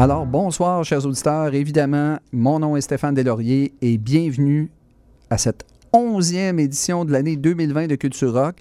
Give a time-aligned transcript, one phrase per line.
[0.00, 1.52] Alors, bonsoir, chers auditeurs.
[1.52, 4.70] Évidemment, mon nom est Stéphane Deslauriers et bienvenue
[5.28, 8.54] à cette onzième édition de l'année 2020 de Culture Rock.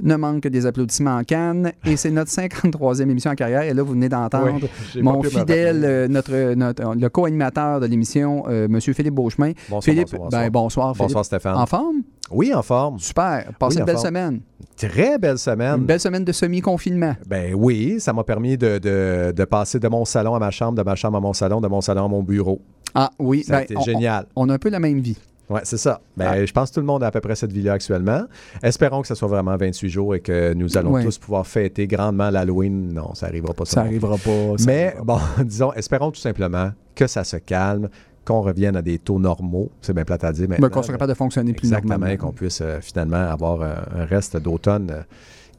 [0.00, 1.72] Ne manque que des applaudissements en Cannes.
[1.84, 3.62] Et c'est notre 53e émission en carrière.
[3.62, 4.60] Et là, vous venez d'entendre
[4.94, 8.80] Oui, mon fidèle, euh, notre, notre- le co-animateur de l'émission, euh, M.
[8.80, 9.50] Philippe Beauchemin.
[9.68, 11.24] Bonsoir, Philippe, bonsoir, ben, bonsoir, Bonsoir, Philippe.
[11.24, 11.56] Stéphane.
[11.56, 12.02] En forme?
[12.30, 12.98] Oui, en forme.
[12.98, 13.50] Super.
[13.58, 14.06] Passez Oui, une belle forme.
[14.06, 14.40] semaine.
[14.76, 15.80] Très belle semaine.
[15.80, 17.14] Une belle semaine de semi-confinement.
[17.26, 20.76] Ben oui, ça m'a permis de, de- de passer de mon salon à ma chambre,
[20.78, 22.60] de ma chambre à mon salon, de mon salon à mon bureau.
[22.94, 24.26] Ah oui, a ben, génial.
[24.36, 25.18] On, on a un peu la même vie.
[25.50, 26.00] Oui, c'est ça.
[26.16, 26.46] Ben, Ah.
[26.46, 28.22] Je pense que tout le monde a à peu près cette vie-là actuellement.
[28.62, 32.30] Espérons que ce soit vraiment 28 jours et que nous allons tous pouvoir fêter grandement
[32.30, 32.94] l'Halloween.
[32.94, 33.66] Non, ça n'arrivera pas.
[33.66, 33.96] Ça non plus.
[33.98, 34.56] arrivera pas.
[34.58, 37.90] ça Mais arrivera bon, disons, espérons tout simplement que ça se calme,
[38.24, 39.70] qu'on revienne à des taux normaux.
[39.80, 40.66] C'est bien plate à dire maintenant.
[40.66, 42.14] Mais qu'on soit capable de fonctionner plus Exactement, normalement.
[42.14, 45.02] et qu'on puisse euh, finalement avoir euh, un reste d'automne euh,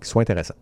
[0.02, 0.56] qui soit intéressant.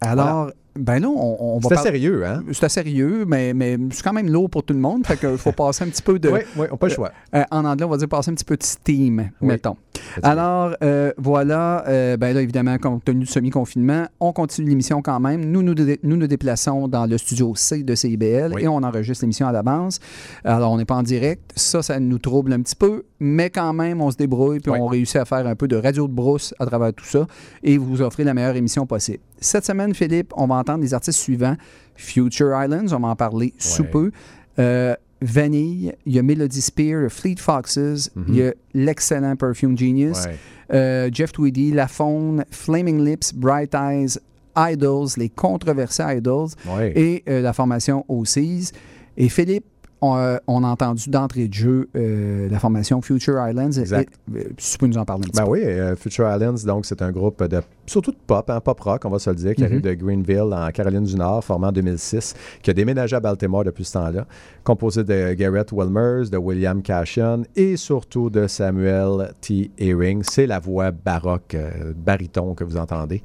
[0.00, 2.42] Alors, ben là, on, on va C'était parler- sérieux, hein?
[2.52, 5.06] C'était sérieux, mais, mais c'est quand même lourd pour tout le monde.
[5.06, 6.28] Fait qu'il faut passer un petit peu de.
[6.28, 7.10] Oui, oui, on pas le choix.
[7.34, 9.48] euh, en anglais, on va dire passer un petit peu de steam, Oui.
[9.48, 9.76] mettons.
[10.22, 15.20] Alors, euh, voilà, euh, ben là, évidemment, compte tenu du semi-confinement, on continue l'émission quand
[15.20, 15.44] même.
[15.44, 18.62] Nous nous, nous nous déplaçons dans le studio C de CIBL Oui.
[18.64, 19.98] et on enregistre l'émission à l'avance.
[20.44, 21.52] Alors, on n'est pas en direct.
[21.56, 24.78] Ça, ça nous trouble un petit peu, mais quand même, on se débrouille puis Oui.
[24.80, 27.26] on réussit à faire un peu de radio de brousse à travers tout ça
[27.62, 29.18] et vous offrir la meilleure émission possible.
[29.42, 31.56] Cette semaine, Philippe, on va entendre les artistes suivants.
[31.96, 33.88] Future Islands, on va en parler sous Ouais.
[33.88, 34.10] peu.
[34.58, 40.24] Euh, Vanille, il y a Melody Spear, Fleet Foxes, il y a l'excellent Perfume Genius,
[40.24, 40.36] Ouais.
[40.72, 44.18] euh, Jeff Tweedy, La Faune, Flaming Lips, Bright Eyes,
[44.56, 46.92] Idols, les controversés Idols Ouais.
[46.96, 48.72] et euh, la formation OCs.
[49.18, 49.66] Et Philippe,
[50.02, 53.72] on, euh, on a entendu d'entrée de jeu euh, la formation Future Islands.
[53.72, 54.12] Exact.
[54.34, 55.50] Et, euh, tu peux nous en parler un petit Ben peu.
[55.50, 59.02] oui, euh, Future Islands, donc c'est un groupe de surtout de pop, hein, pop rock,
[59.04, 59.66] on va se le dire, qui Mhm.
[59.66, 63.64] arrive de Greenville en Caroline du Nord, formé en 2006, qui a déménagé à Baltimore
[63.64, 64.26] depuis ce temps-là,
[64.62, 69.70] composé de Garrett Wilmers, de William Cashion et surtout de Samuel T.
[69.78, 70.22] Earing.
[70.22, 71.56] C'est la voix baroque,
[71.96, 73.22] baryton que vous entendez.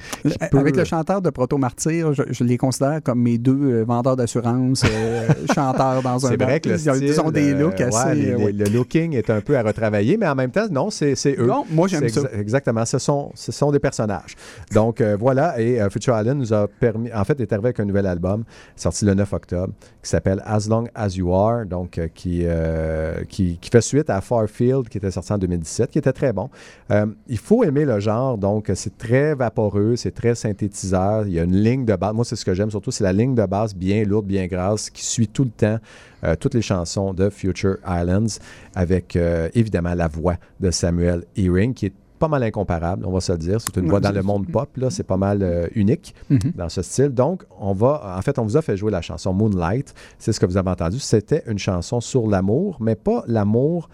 [0.52, 4.16] peut- Avec le chanteur de Proto Martyr, je, je les considère comme mes deux vendeurs
[4.16, 4.84] d'assurance,
[5.54, 7.98] chanteurs dans un C'est vrai le Ils ont- style, Ils ont des euh, looks assez...
[8.08, 8.52] ouais, les- euh, les- ouais.
[8.52, 11.46] Le looking est un peu à retravailler, mais en même temps, non, c'est eux.
[11.48, 12.22] Non, moi, j'aime ça.
[12.22, 12.86] exa- exactement.
[12.86, 14.36] Ce sont, ce sont des personnages.
[14.74, 15.60] Donc, euh, voilà.
[15.60, 18.44] Et euh, Future Island nous a permis, en fait, est arrivé avec un nouvel album,
[18.76, 19.74] sorti le 9 octobre,
[20.04, 24.10] qui s'appelle As Long As You Are, donc, euh, qui, euh, qui, qui fait suite
[24.10, 26.50] à Farfield, qui était sorti en 2017, qui était très bon.
[26.92, 28.38] Euh, il faut aimer le genre.
[28.38, 31.28] Donc, c'est très vaporeux, c'est très synthétiseur.
[31.28, 32.14] Il y a une ligne de base.
[32.14, 34.90] Moi, c'est ce que j'aime surtout, c'est la ligne de base bien lourde, bien grasse,
[34.90, 35.78] qui suit tout le temps
[36.26, 38.40] euh, toutes les chansons de Future Islands,
[38.74, 43.20] avec euh, évidemment la voix de Samuel Earing, qui est pas mal incomparable, on va
[43.20, 43.60] se le dire.
[43.60, 46.54] C'est une voix dans le monde pop, là, c'est pas mal euh, unique Mhm.
[46.56, 47.10] dans ce style.
[47.10, 49.94] Donc, on va, en fait, on vous a fait jouer la chanson Moonlight.
[50.18, 50.98] C'est ce que vous avez entendu.
[51.00, 53.90] C'était une chanson sur l'amour, mais pas l'amour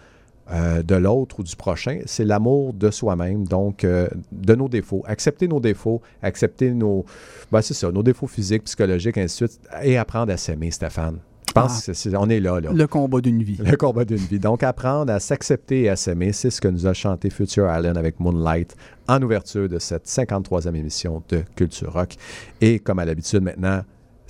[0.51, 5.01] euh, de l'autre ou du prochain, c'est l'amour de soi-même, donc euh, de nos défauts.
[5.07, 7.05] Accepter nos défauts, accepter nos,
[7.51, 11.17] ben, c'est ça, nos défauts physiques, psychologiques, ainsi de suite, et apprendre à s'aimer, Stéphane.
[11.51, 11.77] Je pense Ah.
[11.80, 12.71] que c'est- c'est- on est là, là.
[12.74, 13.57] Le combat d'une vie.
[13.62, 14.39] Le combat d'une vie.
[14.39, 17.98] Donc, apprendre à s'accepter et à s'aimer, c'est ce que nous a chanté Future Island
[17.98, 18.74] avec Moonlight
[19.09, 22.15] en ouverture de cette 53e émission de Culture Rock.
[22.62, 23.81] Et comme à l'habitude maintenant,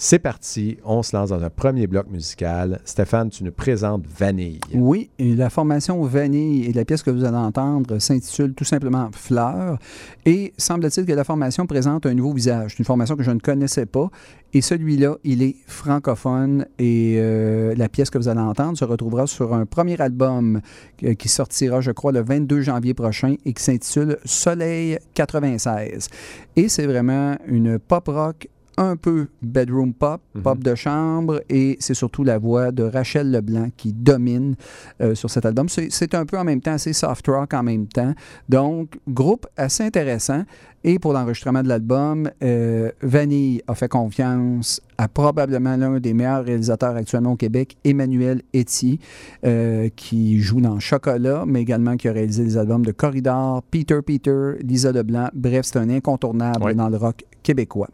[0.04, 0.80] c'est parti.
[0.84, 2.82] On se lance dans un premier bloc musical.
[2.86, 4.60] Stéphane, tu nous présentes Vanille.
[4.74, 9.78] Oui, la formation Vanille et la pièce que vous allez entendre s'intitule tout simplement Fleurs.
[10.26, 12.78] Et semble-t-il que la formation présente un nouveau visage.
[12.80, 14.10] Une formation que je ne connaissais pas.
[14.54, 16.66] Et celui-là, il est francophone.
[16.80, 20.62] Et euh, la pièce que vous allez entendre se retrouvera sur un premier album
[21.04, 26.10] euh, qui sortira, je crois, le 22 janvier prochain et qui s'intitule Soleil 96.
[26.56, 28.48] Et c'est vraiment une pop rock
[28.78, 30.42] un peu bedroom pop, Mhm.
[30.44, 34.56] pop de chambre, et c'est surtout la voix de Rachel Leblanc qui domine
[35.02, 35.68] euh, sur cet album.
[35.70, 38.14] C'est un peu en même temps assez soft rock en même temps.
[38.50, 40.44] Donc, groupe assez intéressant.
[40.84, 46.44] Et pour l'enregistrement de l'album, euh, Vanille a fait confiance à probablement l'un des meilleurs
[46.44, 49.00] réalisateurs actuellement au Québec, Emmanuel Etier,
[49.46, 54.00] euh, qui joue dans Chocolat, mais également qui a réalisé des albums de Corridor, Peter
[54.04, 55.30] Peter, Lisa Leblanc.
[55.36, 56.74] Bref, c'est un incontournable Oui.
[56.76, 57.90] dans le rock québécois.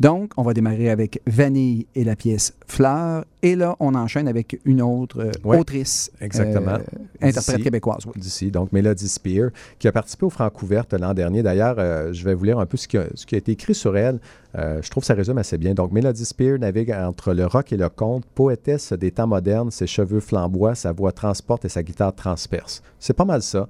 [0.00, 3.24] Donc, on va démarrer avec Vanille et la pièce Fleurs.
[3.42, 6.72] Et là, on enchaîne avec une autre euh, Ouais, autrice, exactement.
[6.72, 6.78] euh,
[7.20, 7.62] interprète D'ici.
[7.62, 8.04] québécoise.
[8.06, 8.12] oui.
[8.16, 11.42] d'ici, donc Melody Spear, qui a participé au Francouverte l'an dernier.
[11.42, 13.52] D'ailleurs, euh, je vais vous lire un peu ce qui a, ce qui a été
[13.52, 14.18] écrit sur elle.
[14.54, 15.72] Je trouve que ça résume assez bien.
[15.72, 19.86] Donc, Melody Spear navigue entre le rock et le conte, poétesse des temps modernes, ses
[19.86, 22.82] cheveux flamboient, sa voix transporte et sa guitare transperce.
[22.98, 23.68] C'est pas mal ça.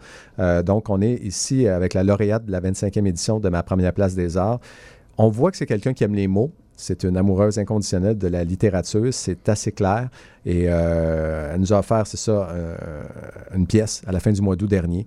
[0.65, 4.15] Donc, on est ici avec la lauréate de la 25e édition de ma première place
[4.15, 4.61] des arts.
[5.19, 6.53] On voit que c'est quelqu'un qui aime les mots.
[6.77, 9.13] C'est une amoureuse inconditionnelle de la littérature.
[9.13, 10.09] C'est assez clair.
[10.47, 12.77] Et euh, elle nous a offert, c'est ça, euh,
[13.53, 15.07] une pièce à la fin du mois d'août dernier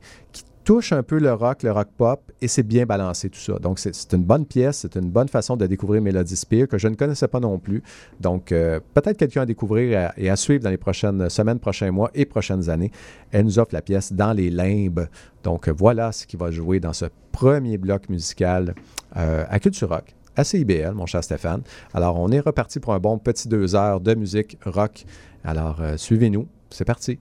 [0.64, 3.54] touche un peu le rock, le rock pop, et c'est bien balancé tout ça.
[3.60, 6.88] Donc, c'est une bonne pièce, c'est une bonne façon de découvrir Melody Spear que je
[6.88, 7.84] ne connaissais pas non plus.
[8.20, 12.12] Donc, euh, peut-être quelqu'un à découvrir et à, suivre dans les prochaines semaines, prochains mois
[12.14, 12.92] et prochaines années.
[13.32, 15.08] Elle nous offre la pièce Dans les limbes.
[15.44, 18.76] Donc, voilà ce qui va jouer dans ce premier bloc musical
[19.18, 21.62] euh, à Culture Rock à CIBL, mon cher Stéphane.
[21.94, 25.06] Alors, on est reparti pour un bon petit deux heures de musique rock.
[25.44, 26.48] Alors, euh, suivez-nous.
[26.70, 27.20] C'est parti.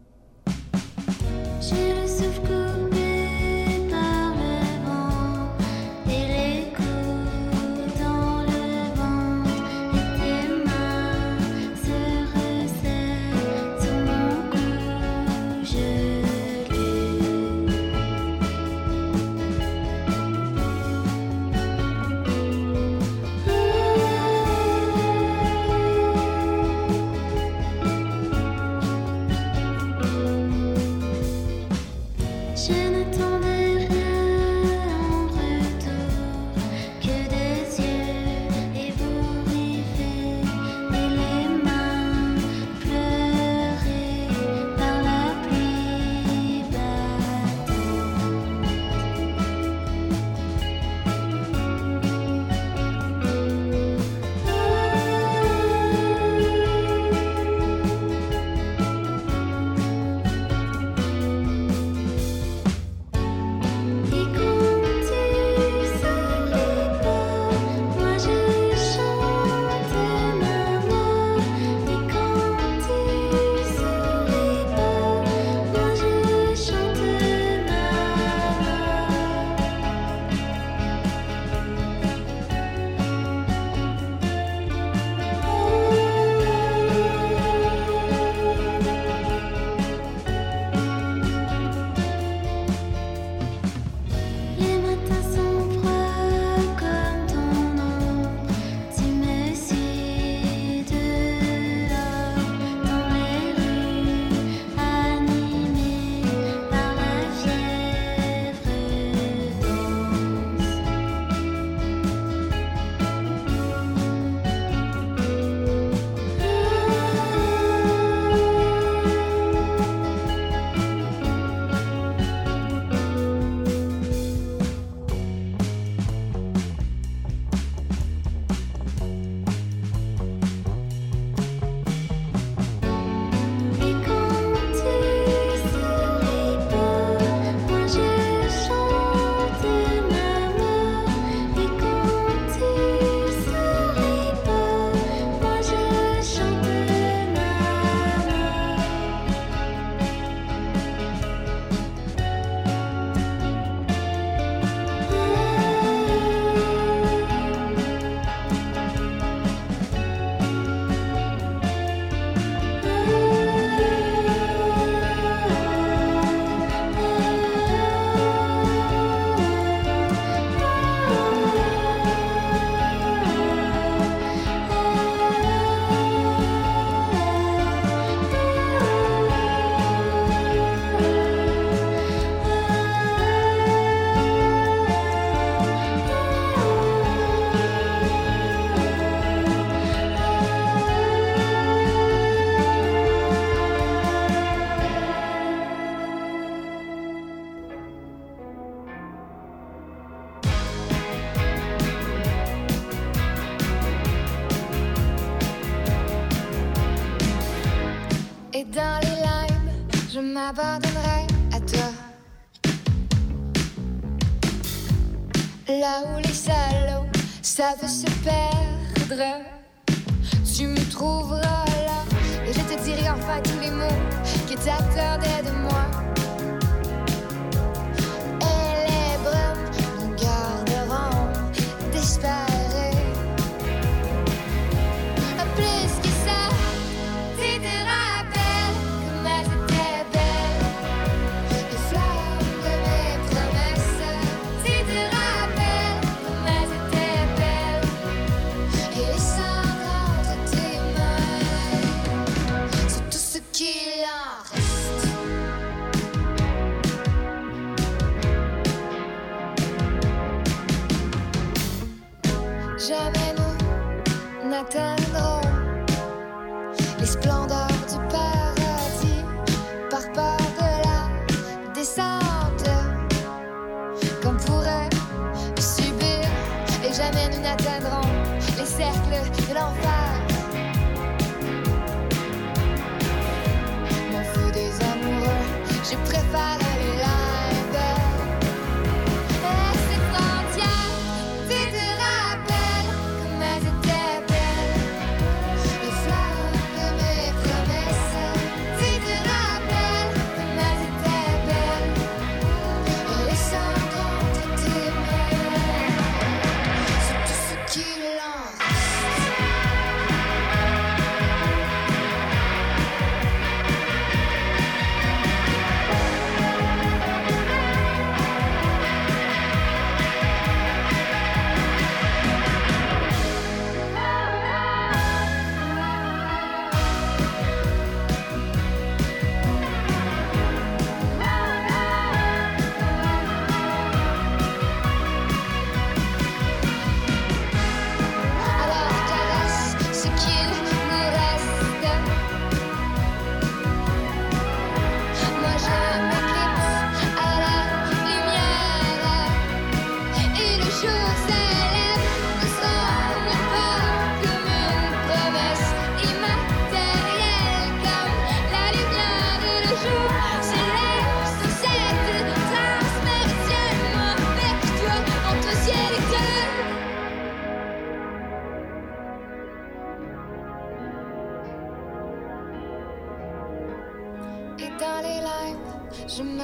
[210.40, 210.89] Je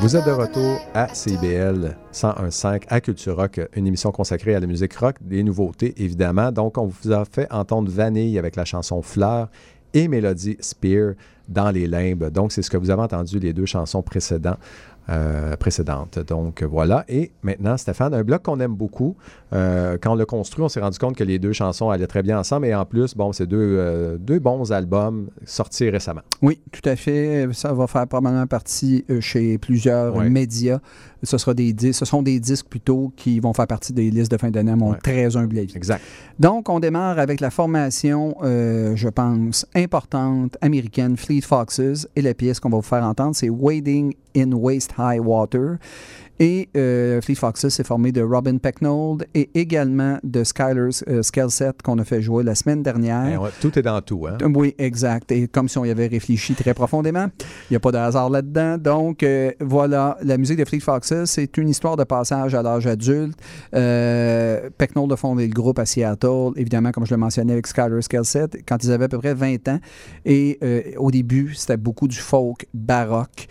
[0.06, 1.12] Vous êtes de retour à.
[1.12, 6.52] CIBL 101.5 à Culture Rock, une émission consacrée à la musique rock, des nouveautés évidemment.
[6.52, 9.48] Donc, on vous a fait entendre Vanille avec la chanson Fleur
[9.94, 11.14] et Mélodie Spear
[11.48, 12.30] dans les limbes.
[12.30, 14.60] Donc, c'est ce que vous avez entendu les deux chansons précédentes.
[15.08, 16.18] Euh, précédentes.
[16.18, 17.04] Donc voilà.
[17.08, 19.16] Et maintenant, Stéphane, un bloc qu'on aime beaucoup.
[19.52, 22.22] Euh, quand on l'a construit, on s'est rendu compte que les deux chansons allaient très
[22.22, 22.66] bien ensemble.
[22.66, 26.22] Et en plus, bon, c'est deux, euh, deux bons albums sortis récemment.
[26.42, 27.46] Oui, tout à fait.
[27.52, 30.78] Ça va faire probablement partie euh, chez plusieurs médias.
[31.22, 34.30] Ce, sera des dis- ce sont des disques plutôt qui vont faire partie des listes
[34.30, 34.98] de fin d'année, à mon Ouais.
[35.02, 35.72] très humble avis.
[35.76, 36.02] Exact.
[36.38, 42.06] Donc, on démarre avec la formation, je pense, importante américaine, Fleet Foxes.
[42.16, 45.78] Et la pièce qu'on va vous faire entendre, c'est Wading in Waist High Water.
[46.38, 51.72] Et euh, Fleet Foxes s'est formé de Robin Pecknold et également de Skyler euh, Skelset
[51.82, 53.42] qu'on a fait jouer la semaine dernière.
[53.42, 54.26] On- tout est dans tout.
[54.26, 54.36] Hein?
[54.54, 55.32] Oui, exact.
[55.32, 57.26] Et comme si on y avait réfléchi très profondément.
[57.70, 58.76] Il n'y a pas de hasard là-dedans.
[58.78, 62.86] Donc, euh, voilà, la musique de Fleet Foxes, c'est une histoire de passage à l'âge
[62.86, 63.38] adulte.
[63.74, 68.02] Euh, Pecknold a fondé le groupe à Seattle, évidemment, comme je le mentionnais avec Skyler
[68.02, 69.78] Skelset, quand ils avaient à peu près 20 ans.
[70.24, 70.58] Et
[70.98, 73.48] au début, c'était beaucoup du folk baroque,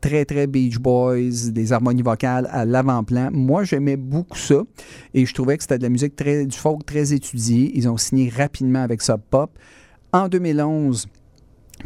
[0.00, 3.30] très, très Beach Boys, des harmonies vocales à l'avant-plan.
[3.32, 4.62] Moi, j'aimais beaucoup ça
[5.14, 7.72] et je trouvais que c'était de la musique très, du folk très étudié.
[7.74, 9.50] Ils ont signé rapidement avec Sub Pop.
[10.12, 11.06] En 2011,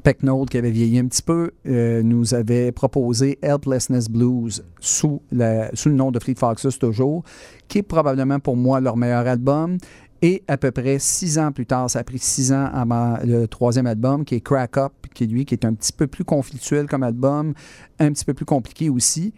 [0.03, 5.91] Pecknold, qui avait vieilli un petit peu, euh, nous avait proposé Helplessness Blues sous, le
[5.91, 7.23] nom de Fleet Foxes toujours,
[7.69, 9.79] qui est probablement pour moi leur meilleur album.
[10.23, 13.47] Et à peu près six ans plus tard, ça a pris six ans avant le
[13.47, 16.87] troisième album, qui est Crack Up, qui lui, qui est un petit peu plus conflictuel
[16.87, 17.53] comme album,
[17.99, 19.35] un petit peu plus compliqué aussi.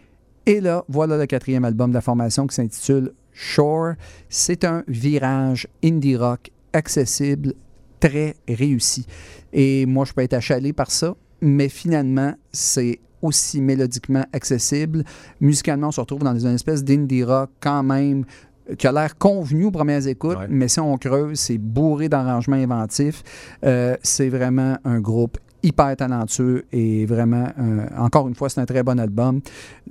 [0.47, 3.95] Et là, voilà le quatrième album de la formation qui s'intitule Shore.
[4.29, 7.53] C'est un virage indie rock accessible,
[7.99, 9.05] très réussi.
[9.51, 15.03] Et moi, je peux être achalé par ça, mais finalement, c'est aussi mélodiquement accessible.
[15.41, 18.23] Musicalement, on se retrouve dans une espèce d'indie rock quand même
[18.69, 20.47] euh, qui a l'air convenu aux premières écoutes, Ouais.
[20.49, 23.21] mais si on creuse, c'est bourré d'arrangements inventifs.
[23.65, 28.65] Euh, c'est vraiment un groupe hyper talentueux et vraiment, euh, encore une fois, c'est un
[28.65, 29.41] très bon album.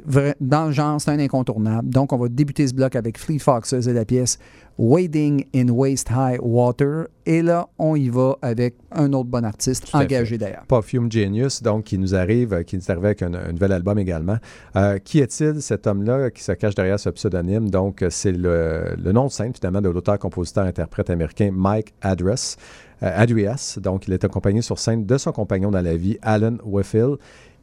[0.09, 1.89] Vra- dans le genre, c'est un incontournable.
[1.89, 4.39] Donc, on va débuter ce bloc avec Fleet Foxes et la pièce
[4.79, 7.07] Wading in Waist High Water.
[7.25, 10.65] Et là, on y va avec un autre bon artiste, Tout engagé d'ailleurs.
[10.69, 13.99] Perfume Genius, donc, qui nous arrive, euh, qui nous arrive avec un, un nouvel album
[13.99, 14.37] également.
[14.77, 17.71] Euh, qui est-il, cet homme-là, qui se cache derrière ce pseudonyme?
[17.71, 23.79] Donc, c'est le, le nom de scène, finalement, de l'auteur-compositeur-interprète américain Mike Adress, euh, Adrias.
[23.83, 27.17] Donc, il est accompagné sur scène de son compagnon dans la vie, Alan Weffill.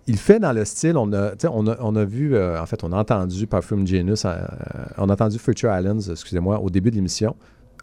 [0.06, 2.84] Il fait dans le style, on a, on a, on a vu, euh, en fait,
[2.84, 4.36] on a entendu Perfume Genius, euh,
[4.98, 7.36] on a entendu Future Islands, excusez-moi, au début de l'émission.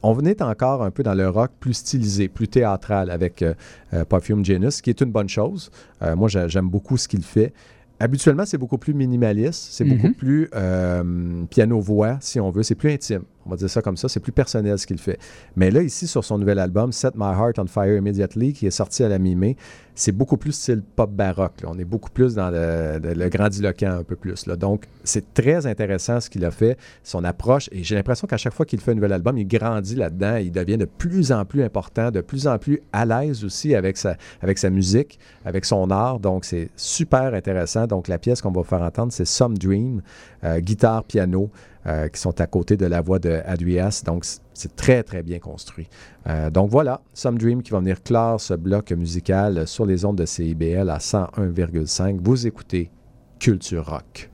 [0.03, 3.55] On venait encore un peu dans le rock plus stylisé, plus théâtral avec euh,
[3.95, 5.71] euh, Perfume Genius, ce qui est une bonne chose.
[6.03, 7.53] Euh, moi, j'a- j'aime beaucoup ce qu'il fait.
[7.99, 12.91] Habituellement, c'est beaucoup plus minimaliste, c'est beaucoup plus euh, piano-voix, si on veut, c'est plus
[12.93, 13.23] intime.
[13.47, 15.19] On va dire ça comme ça, c'est plus personnel ce qu'il fait.
[15.57, 18.71] Mais là, ici, sur son nouvel album, Set My Heart on Fire Immediately, qui est
[18.71, 19.57] sorti à la mi-mai,
[19.95, 21.63] c'est beaucoup plus style pop baroque.
[21.67, 24.45] On est beaucoup plus dans le, grandiloquent un peu plus.
[24.45, 27.69] Donc, c'est très intéressant ce qu'il a fait, son approche.
[27.73, 30.37] Et j'ai l'impression qu'à chaque fois qu'il fait un nouvel album, il grandit là-dedans.
[30.37, 33.97] Il devient de plus en plus important, de plus en plus à l'aise aussi avec
[33.97, 36.19] sa, avec sa musique, avec son art.
[36.19, 37.87] Donc, c'est super intéressant.
[37.87, 40.03] Donc, la pièce qu'on va faire entendre, c'est Some Dream,
[40.45, 41.51] euh, guitare, piano,
[41.87, 44.03] euh, qui sont à côté de la voix de Adrias.
[44.05, 45.89] Donc, c'est très, très bien construit.
[46.27, 50.19] Euh, donc, voilà, Some Dream qui va venir clore ce bloc musical sur les ondes
[50.19, 52.19] de CIBL à 101,5.
[52.23, 52.91] Vous écoutez
[53.39, 54.31] Culture Rock.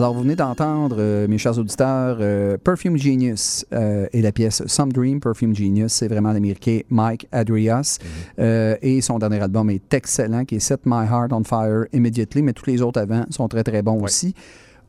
[0.00, 4.62] Alors, vous venez d'entendre, euh, mes chers auditeurs, euh, Perfume Genius euh, et la pièce
[4.66, 5.20] Some Dream.
[5.20, 7.98] Perfume Genius, c'est vraiment l'américain Mike Adrias.
[8.38, 12.40] Euh, et son dernier album est excellent, qui est Set My Heart on Fire Immediately,
[12.40, 14.04] mais tous les autres avant sont très, très bons Ouais.
[14.04, 14.34] aussi.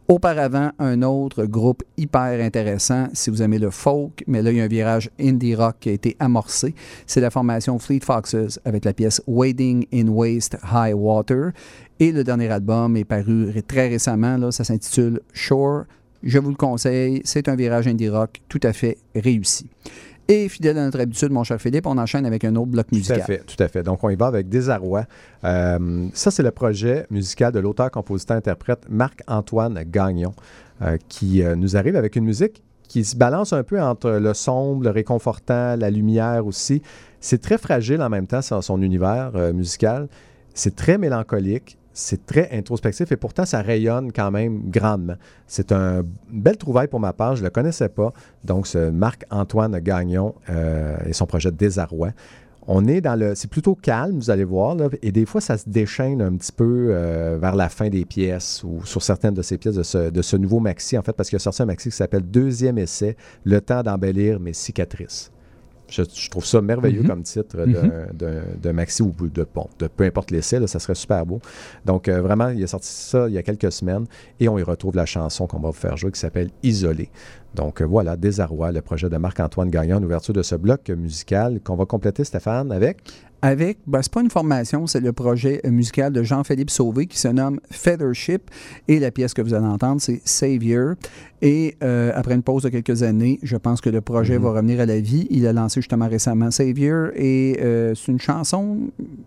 [0.08, 4.62] Auparavant, un autre groupe hyper intéressant, si vous aimez le folk, mais là, il y
[4.62, 6.74] a un virage indie rock qui a été amorcé.
[7.06, 11.52] C'est la formation Fleet Foxes avec la pièce Wading in Waste High Water.
[12.02, 15.84] Et le dernier album est paru très récemment, là, ça s'intitule Shore.
[16.24, 19.70] Je vous le conseille, c'est un virage indie rock tout à fait réussi.
[20.28, 22.96] Et fidèle à notre habitude, mon cher Philippe, on enchaîne avec un autre bloc Tout
[22.96, 23.22] musical.
[23.22, 23.84] à fait, tout à fait.
[23.84, 25.06] Donc, on y va avec Désarroi.
[25.44, 30.34] Euh, ça, c'est le projet musical de l'auteur, compositeur, interprète Marc-Antoine Gagnon,
[30.82, 34.34] euh, qui euh, nous arrive avec une musique qui se balance un peu entre le
[34.34, 36.82] sombre, le réconfortant, la lumière aussi.
[37.20, 40.08] C'est très fragile en même temps, son, son univers musical.
[40.56, 41.78] C'est très mélancolique.
[41.94, 45.16] C'est très introspectif et pourtant ça rayonne quand même grandement.
[45.46, 48.14] C'est un- une belle trouvaille pour ma part, je ne le connaissais pas.
[48.46, 52.12] Donc, ce Marc-Antoine Gagnon euh, et son projet Désarroi.
[52.68, 53.34] On est dans le.
[53.34, 56.90] C'est plutôt calme, vous allez voir, et des fois, ça se déchaîne un petit peu
[56.92, 60.22] euh, vers la fin des pièces ou sur certaines de ces pièces de ce, de
[60.22, 63.18] ce nouveau maxi, en fait, parce qu'il a sorti un maxi qui s'appelle Deuxième essai,
[63.46, 65.32] Le temps d'embellir mes cicatrices.
[65.92, 67.08] Je, je trouve ça merveilleux Mhm.
[67.08, 71.26] comme titre d'un d'un maxi ou de, bon, de peu importe l'essai, ça serait super
[71.26, 71.40] beau.
[71.86, 74.06] Donc, euh, vraiment, il a sorti ça il y a quelques semaines
[74.40, 77.10] et on y retrouve la chanson qu'on va vous faire jouer qui s'appelle Isolé.
[77.54, 81.60] Donc, euh, voilà, Désarroi, le projet de Marc-Antoine Gagnon en ouverture de ce bloc musical
[81.64, 83.00] qu'on va compléter, Stéphane, avec?
[83.44, 87.28] Avec, ben, c'est pas une formation, c'est le projet musical de Jean-Philippe Sauvé qui se
[87.28, 88.52] nomme Feathership.
[88.88, 90.94] Et la pièce que vous allez entendre, c'est Savior.
[91.42, 94.44] Et euh, après une pause de quelques années, je pense que le projet Mhm.
[94.44, 95.28] va revenir à la vie.
[95.30, 97.10] Il a lancé justement récemment Savior.
[97.16, 98.78] Et euh, c'est une chanson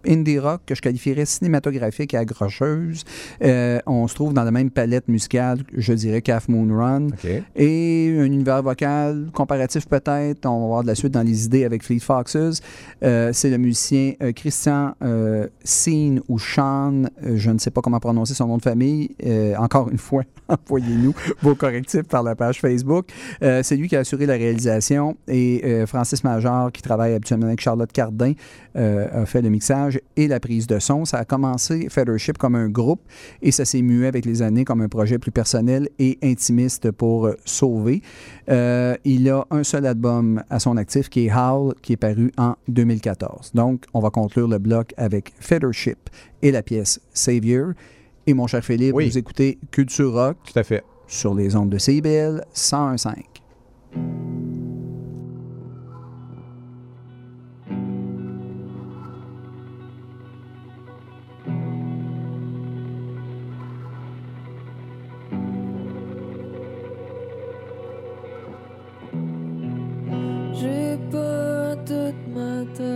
[0.07, 3.05] indie rock que je qualifierais cinématographique et accrocheuse.
[3.43, 7.09] Euh, on se trouve dans la même palette musicale, je dirais, qu'Half Moon Run.
[7.57, 10.47] Et un univers vocal comparatif peut-être.
[10.47, 12.61] On va voir de la suite dans les idées avec Fleet Foxes.
[13.03, 14.95] C'est le musicien Christian
[15.65, 19.11] Sean ou Sean, je ne sais pas comment prononcer son nom de famille.
[19.59, 23.09] Encore une fois, envoyez-nous vos correctifs par la page Facebook.
[23.43, 27.47] Euh, c'est lui qui a assuré la réalisation et euh, Francis Major, qui travaille habituellement
[27.47, 28.33] avec Charlotte Cardin,
[28.77, 31.05] euh, a fait le mixage et la prise de son.
[31.05, 33.01] Ça a commencé Fellowship comme un groupe
[33.43, 37.31] et ça s'est mué avec les années comme un projet plus personnel et intimiste pour
[37.45, 38.03] Sauver.
[38.49, 42.55] Il a un seul album à son actif qui est Howl, qui est paru en
[42.69, 43.53] 2014.
[43.55, 45.99] Donc, on va conclure le bloc avec Fellowship
[46.43, 47.73] et la pièce Savior.
[48.27, 49.09] Et mon cher Philippe, Oui.
[49.09, 50.83] vous écoutez Culture Rock Tout à fait.
[51.07, 53.35] Sur les ondes de CIBL 101.5.
[70.53, 72.94] J'ai pas toute ma tête.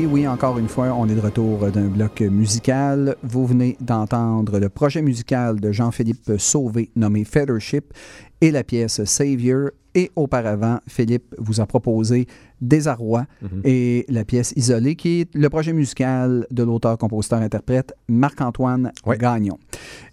[0.00, 3.16] Et oui, encore une fois, on est de retour d'un bloc musical.
[3.22, 7.92] Vous venez d'entendre le projet musical de Jean-Philippe Sauvé nommé Fellowship
[8.40, 9.68] et la pièce Savior.
[9.92, 12.28] Et auparavant, Philippe vous a proposé
[12.60, 13.60] Désarroi Mhm.
[13.64, 18.92] et la pièce Isolée, qui est le projet musical de l'auteur, compositeur, interprète Marc-Antoine.
[19.18, 19.58] Gagnon.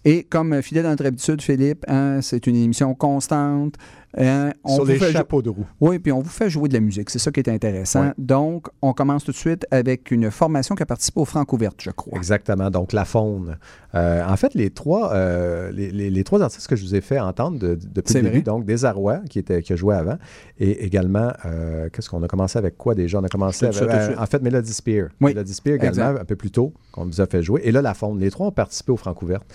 [0.04, 3.76] Et comme fidèle à notre habitude, Philippe, hein, c'est une émission constante.
[4.18, 5.66] Hein, on Sur vous les fait chapeaux de roue.
[5.82, 7.10] oui, puis on vous fait jouer de la musique.
[7.10, 8.02] C'est ça qui est intéressant.
[8.08, 8.14] Ouais.
[8.18, 11.92] Donc, on commence tout de suite avec une formation qui a participé au Francouverte, je
[11.92, 12.18] crois.
[12.18, 12.70] Exactement.
[12.70, 13.58] Donc, la faune.
[13.96, 17.02] Euh, en fait, les trois, euh, les, les- les trois artistes que je vous ai
[17.02, 18.42] fait entendre de- depuis le début, vrai.
[18.44, 20.18] donc Desarrois, qui, était, qui a joué avant,
[20.60, 23.20] et également, euh, qu'est-ce qu'on a commencé avec quoi déjà?
[23.20, 25.10] On a commencé avec, euh, en fait, Melody Spear.
[25.22, 25.34] Oui.
[25.34, 26.22] Melody Spear également, Exact.
[26.22, 27.62] un peu plus tôt, qu'on nous a fait jouer.
[27.64, 28.20] Et là, la faune.
[28.20, 29.46] Les trois ont participé au Francouverte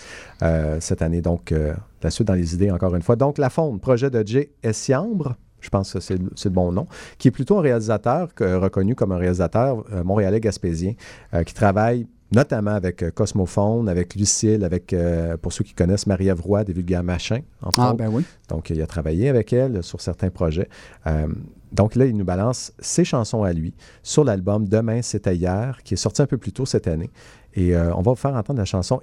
[0.42, 1.20] euh, cette année.
[1.20, 1.74] Donc, euh,
[2.04, 3.16] la suite dans les idées, encore une fois.
[3.16, 5.36] Donc, la faune, projet de Jay Essiambre.
[5.60, 6.88] Je pense que c'est le c'est le bon nom,
[7.18, 10.94] qui est plutôt un réalisateur que- reconnu comme un réalisateur euh, montréalais gaspésien,
[11.34, 16.06] euh, qui travaille notamment avec euh, Cosmophone, avec Lucille, avec, euh, pour ceux qui connaissent,
[16.08, 17.98] Marie-Ève Roy, des Vulgaires Machins, entre Ah, autres.
[17.98, 18.24] ben oui.
[18.48, 20.68] Donc, il a travaillé avec elle sur certains projets.
[21.06, 21.28] Euh,
[21.70, 23.72] donc là, il nous balance ses chansons à lui
[24.02, 27.10] sur l'album Demain, c'était hier, qui est sorti un peu plus tôt cette année.
[27.54, 28.98] Et on va vous faire entendre la chanson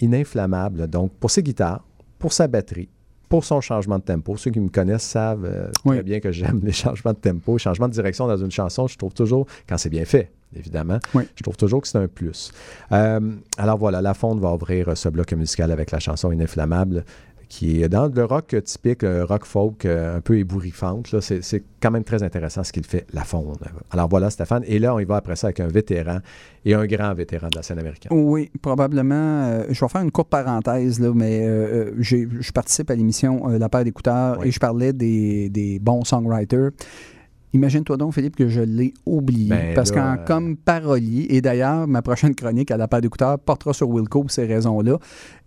[0.00, 0.86] Ininflammable.
[0.88, 1.84] Donc, pour ses guitares,
[2.20, 2.88] pour sa batterie,
[3.28, 4.36] pour son changement de tempo.
[4.36, 5.96] Ceux qui me connaissent savent euh, Oui.
[5.96, 8.86] très bien que j'aime les changements de tempo, les changements de direction dans une chanson.
[8.86, 11.24] Je trouve toujours, quand c'est bien fait, évidemment, Oui.
[11.34, 12.52] je trouve toujours que c'est un plus.
[12.92, 13.20] Euh,
[13.56, 17.04] alors voilà, La Fonde va ouvrir ce bloc musical avec la chanson Ininflammable
[17.50, 21.10] qui est dans le rock typique, euh, rock folk, euh, un peu ébouriffante.
[21.10, 21.20] là.
[21.20, 23.58] C'est c'est quand même très intéressant ce qu'il fait, La Fonde.
[23.90, 24.62] Alors voilà, Stéphane.
[24.68, 26.18] Et là, on y va après ça avec un vétéran
[26.64, 28.12] et un grand vétéran de la scène américaine.
[28.14, 29.14] Oui, probablement.
[29.48, 33.68] euh, je vais faire une courte parenthèse, là, mais euh, je participe à l'émission La
[33.68, 34.48] paire d'écouteurs Oui.
[34.48, 36.70] et je parlais des, des bons songwriters.
[37.52, 39.48] Imagine-toi donc, Philippe, que je l'ai oublié.
[39.48, 43.38] Ben parce qu'en euh, comme parolier, et d'ailleurs, ma prochaine chronique à la paire d'écouteurs
[43.38, 44.98] portera sur Wilco pour ces raisons-là.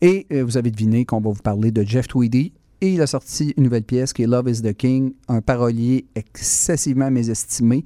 [0.02, 2.54] Et euh, vous avez deviné qu'on va vous parler de Jeff Tweedy.
[2.84, 6.06] Et il a sorti une nouvelle pièce qui est Love is the King, un parolier
[6.16, 7.86] excessivement mésestimé.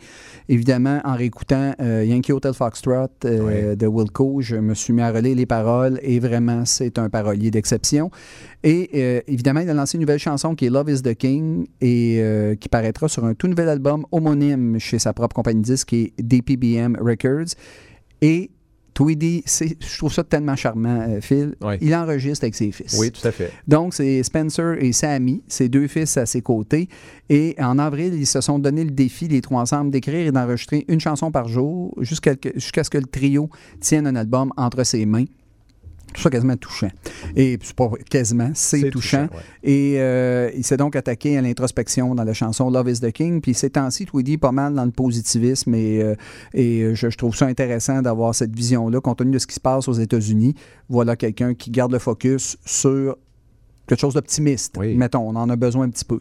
[0.50, 5.12] Évidemment, en réécoutant euh, Yankee Hotel Foxtrot euh, de Wilco, je me suis mis à
[5.12, 8.10] relayer les paroles et vraiment, c'est un parolier d'exception.
[8.64, 11.68] Et euh, évidemment, il a lancé une nouvelle chanson qui est Love is the King
[11.80, 15.66] et euh, qui paraîtra sur un tout nouvel album homonyme chez sa propre compagnie de
[15.66, 17.54] disques qui est DPBM Records.
[18.24, 18.50] Et
[18.98, 21.54] Tweedy, je trouve ça tellement charmant, euh, Phil.
[21.62, 21.76] Oui.
[21.82, 22.98] Il enregistre avec ses fils.
[23.00, 23.52] Oui, tout à fait.
[23.68, 26.89] Donc, c'est Spencer et Sammy, ses deux fils à ses côtés.
[27.30, 30.84] Et en avril, ils se sont donné le défi, les trois ensemble, d'écrire et d'enregistrer
[30.88, 35.26] une chanson par jour jusqu'à ce que le trio tienne un album entre ses mains.
[36.14, 36.89] Tout ça quasiment touchant.
[37.36, 39.24] Et c'est pas quasiment, c'est touchant.
[39.24, 39.30] ouais.
[39.64, 43.41] Et euh, il s'est donc attaqué à l'introspection dans la chanson Love is the King.
[43.41, 46.16] Puis ces temps-ci, Tweedy pas mal dans le positivisme et, euh,
[46.53, 49.60] et je, je trouve ça intéressant d'avoir cette vision-là, compte tenu de ce qui se
[49.60, 50.55] passe aux États-Unis.
[50.89, 53.18] Voilà quelqu'un qui garde le focus sur
[53.88, 54.76] quelque chose d'optimiste.
[54.78, 54.95] Oui.
[54.95, 56.20] Mettons, on en a besoin un petit peu.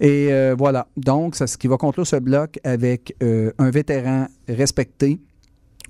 [0.00, 0.86] Et euh, voilà.
[0.96, 5.18] Donc, c'est ce qui va conclure ce bloc avec euh, un vétéran respecté,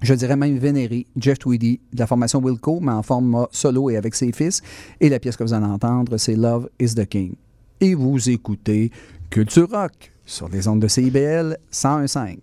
[0.02, 3.96] je dirais même vénéré, Jeff Tweedy, de la formation Wilco, mais en format solo et
[3.96, 4.62] avec ses fils.
[5.00, 7.34] Et la pièce que vous allez entendre, c'est Love is the King.
[7.80, 8.90] Et vous écoutez
[9.30, 12.38] Culture Rock sur les ondes de CIBL 101.5.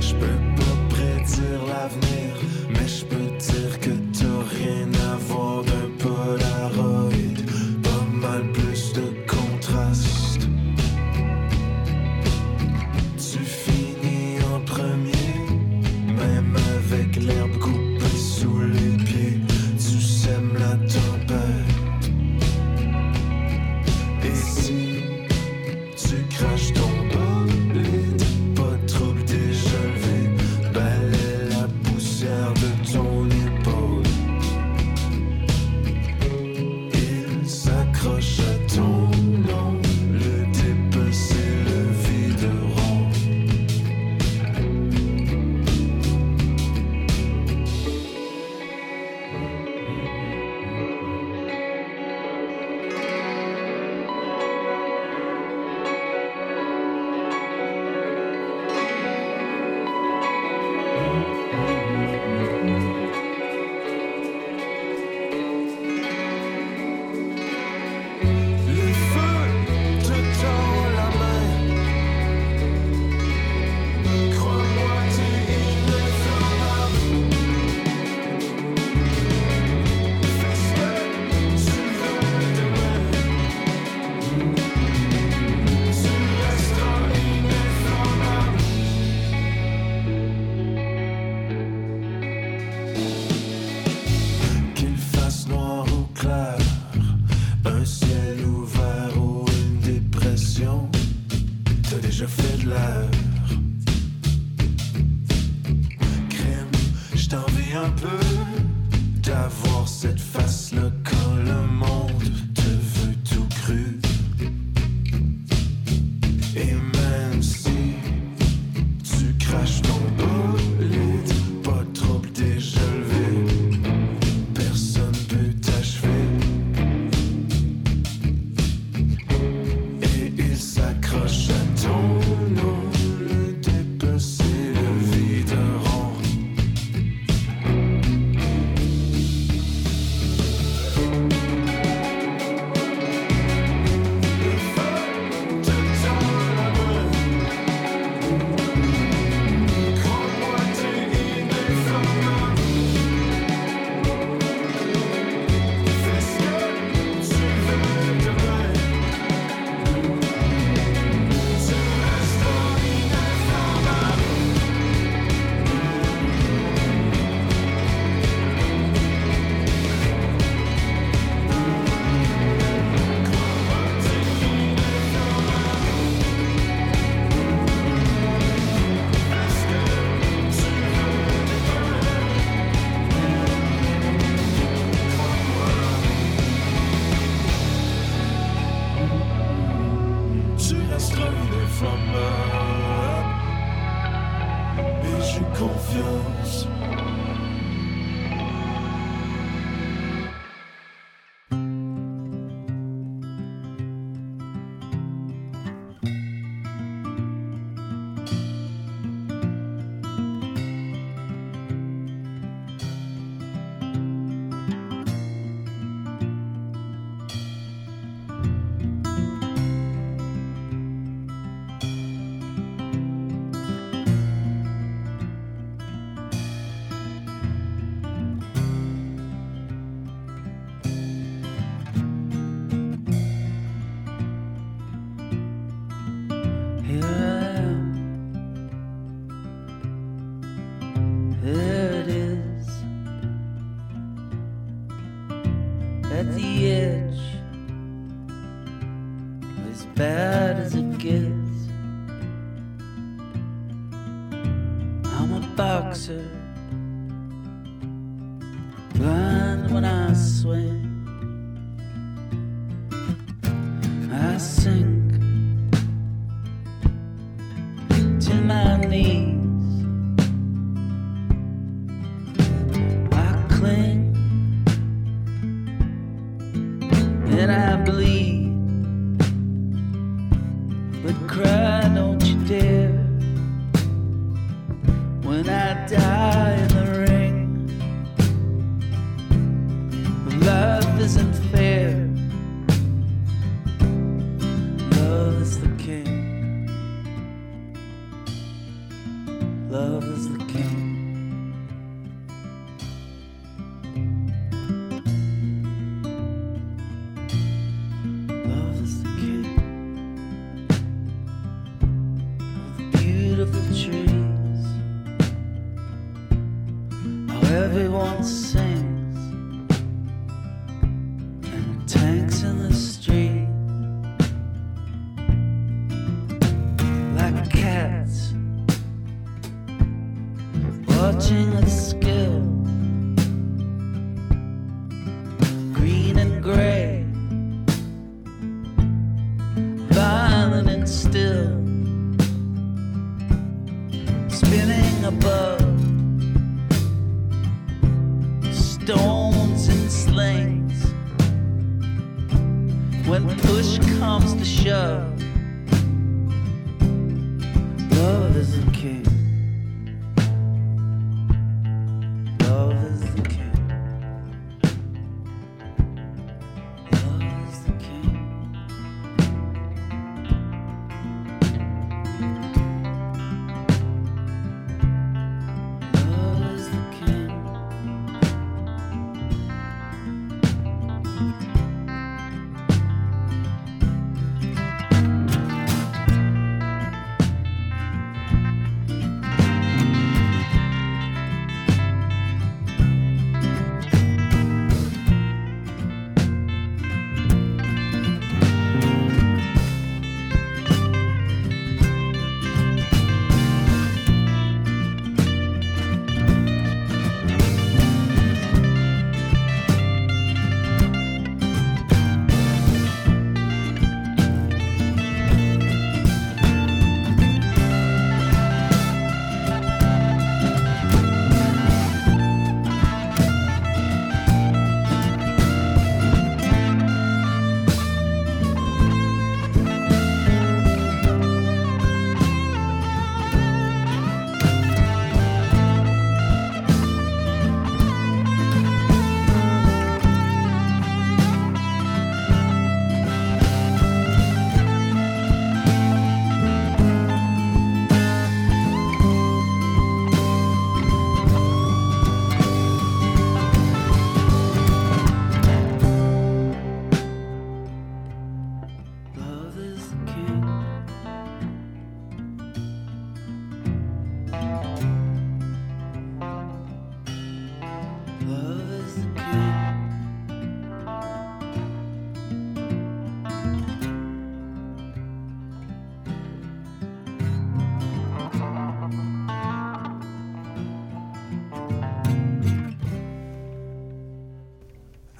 [0.00, 0.26] Je peux
[0.56, 2.36] pas prédire l'avenir,
[2.70, 2.88] mais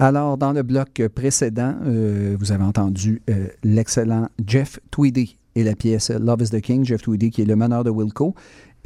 [0.08, 5.74] Alors, dans le bloc précédent, euh, vous avez entendu euh, l'excellent Jeff Tweedy et la
[5.74, 6.82] pièce Love is the King.
[6.82, 8.34] Jeff Tweedy, qui est le meneur de Wilco.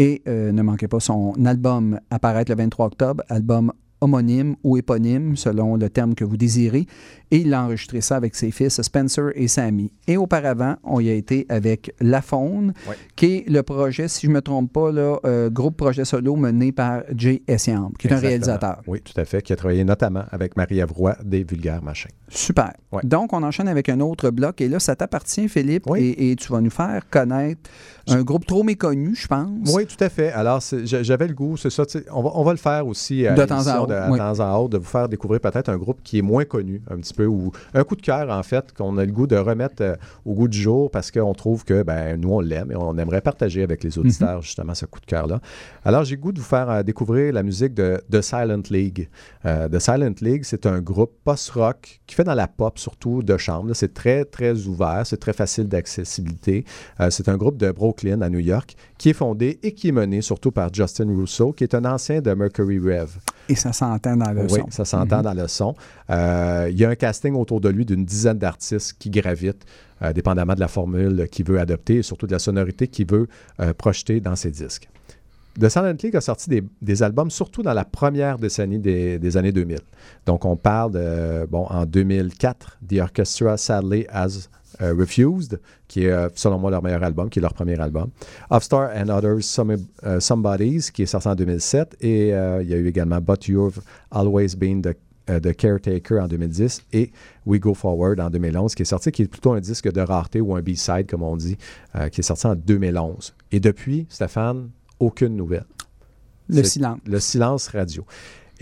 [0.01, 5.37] Et euh, ne manquez pas son album apparaître le 23 octobre, album homonyme ou éponyme,
[5.37, 6.89] selon le terme que vous désirez.
[7.33, 9.91] Et il a enregistré ça avec ses fils Spencer et Sammy.
[10.07, 12.95] Et auparavant, on y a été avec La Faune, Ouais.
[13.16, 16.37] qui est le projet, si je ne me trompe pas, là, euh, groupe projet solo
[16.37, 18.83] mené par Jay Essiamp, qui est un réalisateur.
[18.87, 20.93] Oui, tout à fait, qui a travaillé notamment avec Marie-Ève
[21.24, 22.11] des Vulgaires Machins.
[22.28, 22.72] Super.
[22.93, 23.01] Ouais.
[23.05, 24.61] Donc, on enchaîne avec un autre bloc.
[24.61, 26.01] Et là, ça t'appartient, Philippe, Oui.
[26.18, 27.70] et, et tu vas nous faire connaître
[28.09, 29.72] un groupe trop méconnu, je pense.
[29.74, 30.33] Oui, tout à fait.
[30.33, 31.85] Alors, j'avais le goût, c'est ça.
[32.12, 34.18] On va, on va le faire aussi à De temps en autre, de, à oui.
[34.18, 36.97] temps en autre, de vous faire découvrir peut-être un groupe qui est moins connu, un
[36.97, 39.83] petit peu, ou un coup de cœur, en fait, qu'on a le goût de remettre
[39.83, 42.97] euh, au goût du jour parce qu'on trouve que ben, nous, on l'aime et on
[42.99, 44.43] aimerait partager avec les auditeurs, Mhm.
[44.43, 45.41] justement, ce coup de cœur-là.
[45.85, 49.09] Alors, j'ai le goût de vous faire euh, découvrir la musique de The Silent League.
[49.45, 53.37] Euh, The Silent League, c'est un groupe post-rock qui fait dans la pop, surtout de
[53.37, 53.68] chambre.
[53.68, 53.75] là.
[53.75, 56.64] C'est très, très ouvert, c'est très facile d'accessibilité.
[57.01, 59.93] Euh, c'est un groupe de Brooklyn, à New York, qui est fondé et qui est
[59.93, 63.11] mené surtout par Justin Russo, qui est un ancien de Mercury Rev.
[63.49, 64.70] Et ça s'entend dans le oui, son.
[64.70, 65.23] ça s'entend Mhm.
[65.23, 65.75] dans le son.
[66.11, 66.95] Euh, il y a un
[67.35, 69.65] autour de lui d'une dizaine d'artistes qui gravitent,
[70.03, 73.29] euh, dépendamment de la formule qu'il veut adopter et surtout de la sonorité qu'il veut
[73.61, 74.89] euh, projeter dans ses disques.
[75.61, 79.53] The Silent League a sorti des, albums surtout dans la première décennie des, des années
[79.53, 79.81] 2000.
[80.25, 84.49] Donc, on parle de, bon, en 2004, The Orchestra Sadly Has
[84.81, 88.09] euh, Refused, qui est, euh, selon moi, leur meilleur album, qui est leur premier album.
[88.49, 89.77] Offstar and Others Some-
[90.21, 91.97] Somebodies, qui est sorti en 2007.
[92.01, 94.97] Et il y a eu également But You've Always Been the,
[95.31, 97.12] euh, the Caretaker en 2010 et
[97.47, 100.41] We Go Forward en 2011, qui est sorti, qui est plutôt un disque de rareté
[100.41, 101.57] ou un B-side, comme on dit,
[101.95, 103.35] euh, qui est sorti en 2011.
[103.53, 105.66] Et depuis, Stéphane, aucune nouvelle.
[106.49, 106.99] Le silence.
[107.07, 108.05] Le silence radio.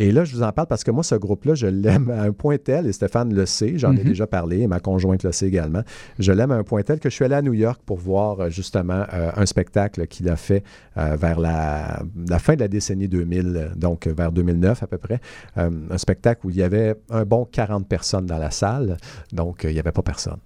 [0.03, 2.33] Et là, je vous en parle parce que moi, ce groupe-là, je l'aime à un
[2.33, 4.05] point tel, et Stéphane le sait, j'en ai Mhm.
[4.05, 5.83] déjà parlé, et ma conjointe le sait également.
[6.19, 8.41] Je l'aime à un point tel que je suis allé à New York pour voir
[8.41, 10.65] euh, justement euh, un spectacle qu'il a fait
[10.97, 14.97] euh, vers la, la fin de la décennie 2000, euh, donc vers 2009 à peu
[14.97, 15.21] près.
[15.59, 18.97] Euh, un spectacle où il y avait un bon 40 personnes dans la salle,
[19.35, 20.39] donc il n'y avait pas personne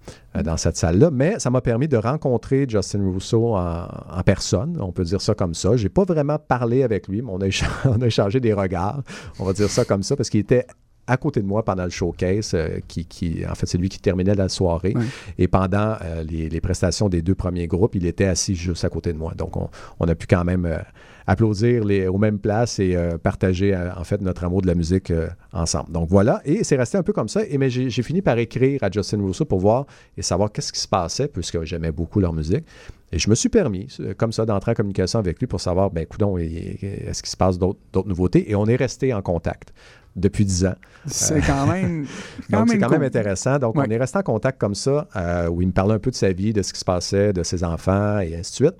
[0.42, 1.10] dans cette salle-là.
[1.12, 5.34] Mais ça m'a permis de rencontrer Justin Russo en, en personne, on peut dire ça
[5.34, 5.76] comme ça.
[5.76, 9.02] J'ai pas vraiment parlé avec lui, mais on a, écha- on a échangé des regards,
[9.38, 10.66] on va dire ça comme ça, parce qu'il était
[11.06, 13.98] à côté de moi pendant le showcase, euh, qui, qui- en fait, c'est lui qui
[14.00, 14.94] terminait la soirée.
[15.36, 18.88] Et pendant euh, les, les prestations des deux premiers groupes, il était assis juste à
[18.88, 19.34] côté de moi.
[19.36, 19.68] Donc, on,
[20.00, 20.78] on a pu quand même euh,
[21.26, 24.74] applaudir les, aux mêmes places et euh, partager, euh, en fait, notre amour de la
[24.74, 25.90] musique euh, ensemble.
[25.92, 26.40] Donc, voilà.
[26.44, 27.42] Et c'est resté un peu comme ça.
[27.48, 30.80] Et mais j'ai fini par écrire à Justin Russo pour voir et savoir qu'est-ce qui
[30.80, 32.64] se passait, puisque j'aimais beaucoup leur musique.
[33.12, 33.86] Et je me suis permis,
[34.18, 37.58] comme ça, d'entrer en communication avec lui pour savoir, ben, coudonc, est-ce qu'il se passe
[37.58, 38.50] d'autres nouveautés?
[38.50, 39.72] Et on est resté en contact
[40.16, 40.74] depuis dix ans.
[41.06, 42.06] C'est quand même.
[42.50, 43.58] Donc, c'est quand même intéressant.
[43.58, 43.84] Donc, Ouais.
[43.86, 46.16] on est resté en contact comme ça, euh, où il me parlait un peu de
[46.16, 48.76] sa vie, de ce qui se passait, de ses enfants et ainsi de suite.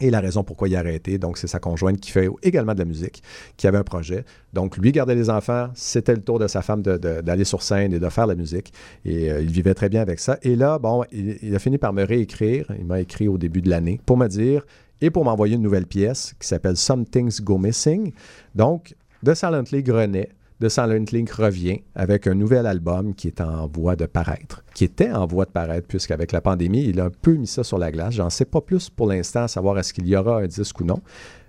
[0.00, 1.18] Et la raison pourquoi il a arrêté.
[1.18, 3.22] Donc, c'est sa conjointe qui fait également de la musique,
[3.56, 4.24] qui avait un projet.
[4.52, 5.68] Donc, lui gardait les enfants.
[5.74, 8.34] C'était le tour de sa femme de- de- d'aller sur scène et de faire la
[8.34, 8.72] musique.
[9.04, 10.38] Et euh, il vivait très bien avec ça.
[10.42, 12.66] Et là, bon, il, a fini par me réécrire.
[12.78, 14.64] Il m'a écrit au début de l'année pour me dire
[15.02, 18.12] et pour m'envoyer une nouvelle pièce qui s'appelle Some Things Go Missing.
[18.54, 20.30] Donc, de Silent League renaît.
[20.60, 24.84] De Silent Link revient avec un nouvel album qui est en voie de paraître, qui
[24.84, 27.78] était en voie de paraître, puisqu'avec la pandémie, il a un peu mis ça sur
[27.78, 28.12] la glace.
[28.12, 30.84] J'en sais pas plus pour l'instant à savoir est-ce qu'il y aura un disque ou
[30.84, 31.00] non.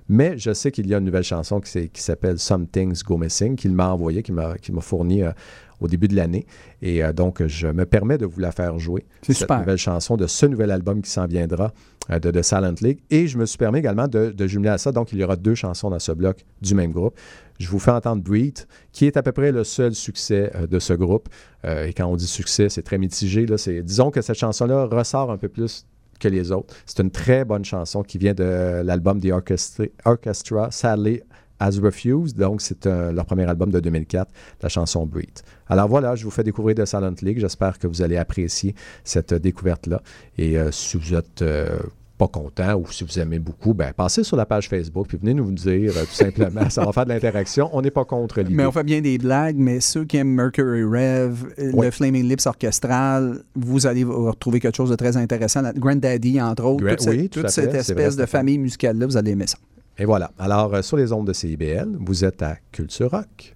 [0.08, 3.18] Mais je sais qu'il y a une nouvelle chanson qui, qui s'appelle Some Things Go
[3.18, 5.32] Missing, qu'il m'a envoyé, qu'il m'a fourni euh,
[5.82, 6.46] au début de l'année.
[6.82, 9.06] Et euh, donc, je me permets de vous la faire jouer.
[9.22, 9.60] C'est cette super.
[9.60, 11.74] nouvelle chanson de ce nouvel album qui s'en viendra
[12.10, 13.00] euh, de The Silent League.
[13.10, 14.92] Et je me suis permis également de, de jumeler à ça.
[14.92, 17.16] Donc, il y aura deux chansons dans ce bloc du même groupe.
[17.60, 20.80] Je vous fais entendre Breathe, qui est à peu près le seul succès euh, de
[20.80, 21.28] ce groupe.
[21.64, 23.46] Et quand on dit succès, c'est très mitigé.
[23.46, 23.56] Là.
[23.56, 25.86] C'est, disons que cette chanson-là ressort un peu plus
[26.20, 26.74] que les autres.
[26.86, 31.22] C'est une très bonne chanson qui vient de l'album The Orchestra, Orchestra Sadly
[31.62, 32.36] As Refused.
[32.38, 34.30] Donc, c'est euh, leur premier album de 2004,
[34.62, 35.42] la chanson Breathe.
[35.70, 37.40] Alors voilà, je vous fais découvrir The Silent League.
[37.40, 40.02] J'espère que vous allez apprécier cette euh, découverte-là.
[40.38, 41.78] Et euh, si vous êtes euh,
[42.18, 45.34] pas content ou si vous aimez beaucoup, ben, passez sur la page Facebook puis venez
[45.34, 46.70] nous dire euh, tout simplement.
[46.70, 47.70] Ça va faire de l'interaction.
[47.74, 48.54] On n'est pas contre l'idée.
[48.54, 51.86] Mais on fait bien des blagues, mais ceux qui aiment Mercury Rev, Oui.
[51.86, 55.62] le Flaming Lips orchestral, vous allez retrouver quelque chose de très intéressant.
[55.62, 58.58] La Granddaddy, entre autres, Gra- toute cette, oui, tout toute cette vrai, espèce de famille
[58.60, 59.58] musicale-là, vous allez aimer ça.
[60.02, 60.32] Et voilà.
[60.40, 63.56] Alors, euh, sur les ondes de CIBL, vous êtes à Culture Rock.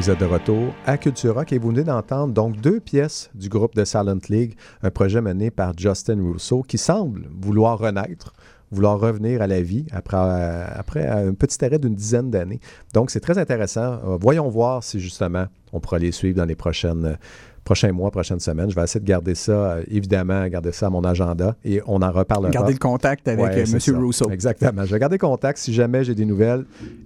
[0.00, 3.50] Vous êtes de retour à Culture Rock et vous venez d'entendre donc deux pièces du
[3.50, 8.32] groupe de Silent League, un projet mené par Justin Rousseau qui semble vouloir renaître,
[8.70, 12.60] vouloir revenir à la vie après, euh, après un petit arrêt d'une dizaine d'années.
[12.94, 14.00] Donc c'est très intéressant.
[14.06, 17.18] Euh, voyons voir si justement on pourra les suivre dans les prochaines,
[17.64, 18.70] prochains mois, prochaines semaines.
[18.70, 22.02] Je vais essayer de garder ça, euh, évidemment, garder ça à mon agenda et on
[22.02, 22.50] en reparlera.
[22.50, 23.96] Gardez le contact avec Ouais, euh, M.
[24.02, 24.30] Rousseau.
[24.30, 24.84] Exactement.
[24.84, 26.64] Je vais garder contact si jamais j'ai des nouvelles.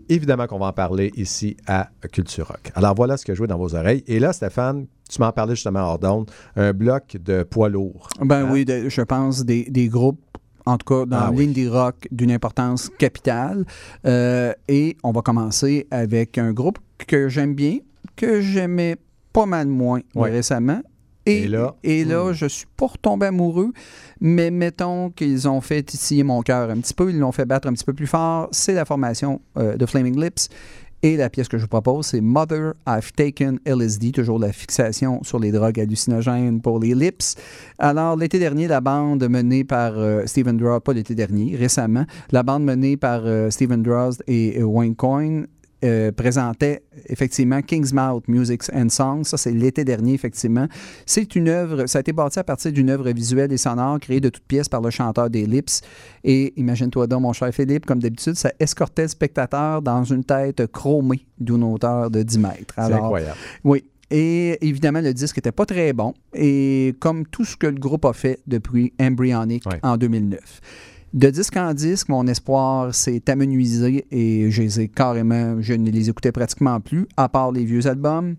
[0.09, 2.71] Évidemment qu'on va en parler ici à Culture Rock.
[2.75, 4.05] Alors voilà ce que je joue dans vos oreilles.
[4.07, 8.09] Et là, Stéphane, tu m'en parlais justement hors d'onde, un bloc de poids lourd.
[8.21, 8.49] Ben Hein?
[8.53, 10.21] oui, de- je pense des, des groupes,
[10.67, 11.47] en tout cas dans Ah oui.
[11.47, 13.65] l'indie rock, d'une importance capitale.
[14.07, 17.79] Euh, et on va commencer avec un groupe que j'aime bien,
[18.17, 18.97] que j'aimais
[19.35, 20.30] pas mal moins Ouais.
[20.30, 20.80] récemment.
[21.26, 22.32] Et, Et là, et là, hmm.
[22.35, 23.72] je suis pas retombé amoureux,
[24.20, 27.66] mais mettons qu'ils ont fait titiller mon cœur un petit peu, ils l'ont fait battre
[27.66, 28.49] un petit peu plus fort.
[28.53, 30.49] C'est la formation euh, de Flaming Lips.
[31.03, 35.22] Et la pièce que je vous propose, c'est Mother, I've Taken LSD, toujours la fixation
[35.22, 37.37] sur les drogues hallucinogènes pour les lips.
[37.78, 42.43] Alors, l'été dernier, la bande menée par euh, Stephen Drozd, pas l'été dernier, récemment, la
[42.43, 45.47] bande menée par euh, Stephen Drozd et euh, Wayne Coyne
[45.85, 49.24] euh, présentait effectivement King's Mouth Music and Songs.
[49.24, 50.66] Ça, c'est l'été dernier, effectivement.
[51.07, 54.20] C'est une œuvre, ça a été bâti à partir d'une œuvre visuelle et sonore créée
[54.20, 55.82] de toutes pièces par le chanteur des Lips.
[56.24, 60.66] Et imagine-toi donc, mon cher Philippe, comme d'habitude, ça escortait le spectateur dans une tête
[60.72, 62.74] chromée d'une hauteur de 10 mètres.
[62.76, 63.37] C'est incroyable.
[63.62, 63.85] oui.
[64.11, 66.12] Et évidemment, le disque n'était pas très bon.
[66.35, 69.80] Et comme tout ce que le groupe a fait depuis Embryonic Ouais.
[69.82, 70.39] en 2009.
[71.15, 75.89] De disque en disque, mon espoir s'est amenuisé et je les ai carrément, je ne
[75.89, 78.35] les écoutais pratiquement plus, à part les vieux albums.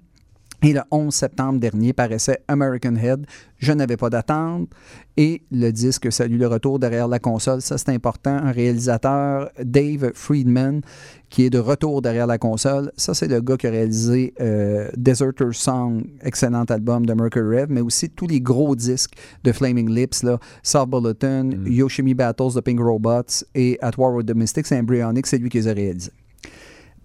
[0.65, 3.27] Et le 11 septembre dernier paraissait American Head.
[3.59, 4.67] Je n'avais pas d'attente.
[5.15, 8.31] Et le disque Salut le retour derrière la console, ça c'est important.
[8.31, 10.81] Un réalisateur, Dave Friedman,
[11.29, 12.91] qui est de retour derrière la console.
[12.97, 17.67] Ça, c'est le gars qui a réalisé euh, Deserter Song, excellent album de Mercury Rev,
[17.69, 19.13] mais aussi tous les gros disques
[19.43, 24.25] de Flaming Lips, là, South Bulletin, Yoshimi Battles de Pink Robots et At War with
[24.25, 26.11] the Mystics Embryonic, c'est lui qui les a réalisés.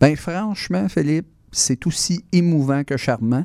[0.01, 3.45] Ben franchement, Philippe, c'est aussi émouvant que charmant.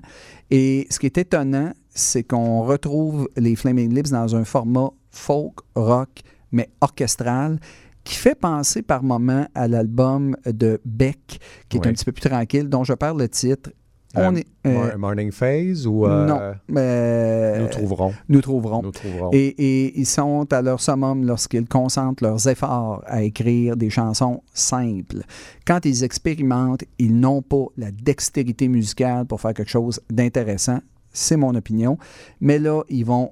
[0.52, 5.56] Et ce qui est étonnant, c'est qu'on retrouve les Flaming Lips dans un format folk,
[5.76, 7.60] rock, mais orchestral,
[8.04, 11.40] qui fait penser par moments à l'album de Beck,
[11.70, 11.88] qui est Oui.
[11.88, 13.72] un petit peu plus tranquille, dont je parle le titre.
[14.18, 16.40] Euh, On est, euh, Mor- Morning Phase ou euh, non,
[16.70, 18.14] mais nous trouverons.
[18.30, 18.82] nous trouverons.
[18.84, 19.30] Nous trouverons.
[19.34, 24.42] Et, et ils sont à leur summum lorsqu'ils concentrent leurs efforts à écrire des chansons
[24.54, 25.22] simples.
[25.66, 30.80] Quand ils expérimentent, ils n'ont pas la dextérité musicale pour faire quelque chose d'intéressant.
[31.12, 31.98] C'est mon opinion.
[32.42, 33.32] Mais là, ils vont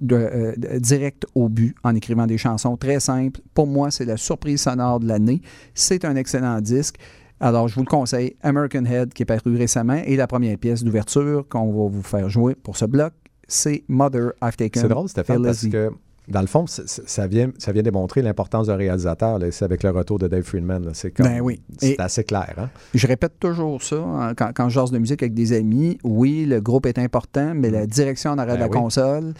[0.00, 3.40] de- euh, de- direct au but en écrivant des chansons très simples.
[3.52, 5.42] Pour moi, c'est la surprise sonore de l'année.
[5.74, 6.96] C'est un excellent disque.
[7.42, 10.84] Alors, je vous le conseille, American Head, qui est paru récemment, et la première pièce
[10.84, 13.12] d'ouverture qu'on va vous faire jouer pour ce bloc,
[13.48, 14.80] c'est Mother, I've Taken.
[14.82, 15.70] C'est drôle, Stéphane, parce LSD.
[15.70, 15.90] que
[16.28, 19.40] dans le fond, ça vient, ça vient démontrer l'importance d'un réalisateur.
[19.50, 20.90] C'est avec le retour de Dave Friedman.
[20.94, 21.60] C'est Ben oui.
[21.98, 22.54] Assez clair.
[22.58, 22.70] Hein?
[22.94, 25.98] Je répète toujours ça hein, quand, quand je jase de musique avec des amis.
[26.04, 28.82] Oui, le groupe est important, mais la direction en arrière Ben de la oui.
[28.84, 29.34] console,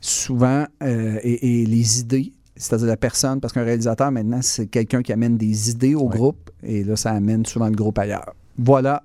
[0.00, 5.02] souvent, euh, et, et les idées, c'est-à-dire la personne, parce qu'un réalisateur, maintenant, c'est quelqu'un
[5.02, 6.16] qui amène des idées au Ouais.
[6.16, 8.34] groupe, et là, ça amène souvent le groupe ailleurs.
[8.60, 9.04] Voilà,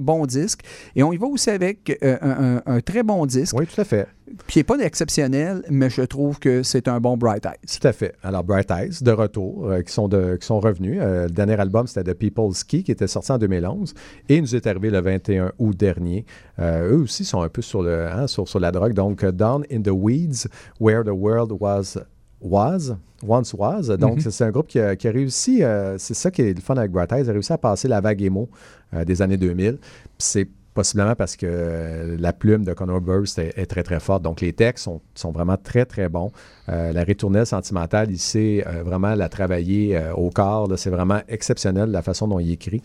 [0.00, 0.60] bon disque.
[0.94, 3.78] Et on y va aussi avec euh, un, un- un très bon disque, Oui, tout
[3.78, 4.06] à fait.
[4.46, 7.78] puis qui n'est pas exceptionnel, mais je trouve que c'est un bon Bright Eyes.
[7.78, 8.14] Tout à fait.
[8.22, 10.98] Alors, Bright Eyes, de retour, euh, qui, sont de, qui sont revenus.
[10.98, 13.92] Euh, le dernier album, c'était The People's Key, qui était sorti en 2011.
[14.30, 16.24] Et il nous est arrivé le 21 août dernier.
[16.58, 18.94] Eux aussi sont un peu sur, le, hein, sur, sur la drogue.
[18.94, 20.48] Donc, Down in the Weeds,
[20.80, 21.98] Where the World Was.
[22.40, 23.96] Was, once was.
[23.98, 24.30] Donc, Mhm.
[24.30, 26.76] c'est un groupe qui a, qui a réussi, euh, c'est ça qui est le fun
[26.76, 28.48] avec Bright Eyes, a réussi à passer la vague émo
[28.94, 29.78] euh, des années 2000.
[29.78, 29.82] Puis
[30.18, 34.22] c'est possiblement parce que euh, la plume de Conor Burst est, est très, très forte.
[34.22, 36.30] Donc, les textes sont, sont vraiment très, très bons.
[36.68, 40.68] La ritournelle sentimentale, il sait vraiment la travailler au corps.
[40.76, 42.82] C'est vraiment exceptionnel la façon dont il écrit.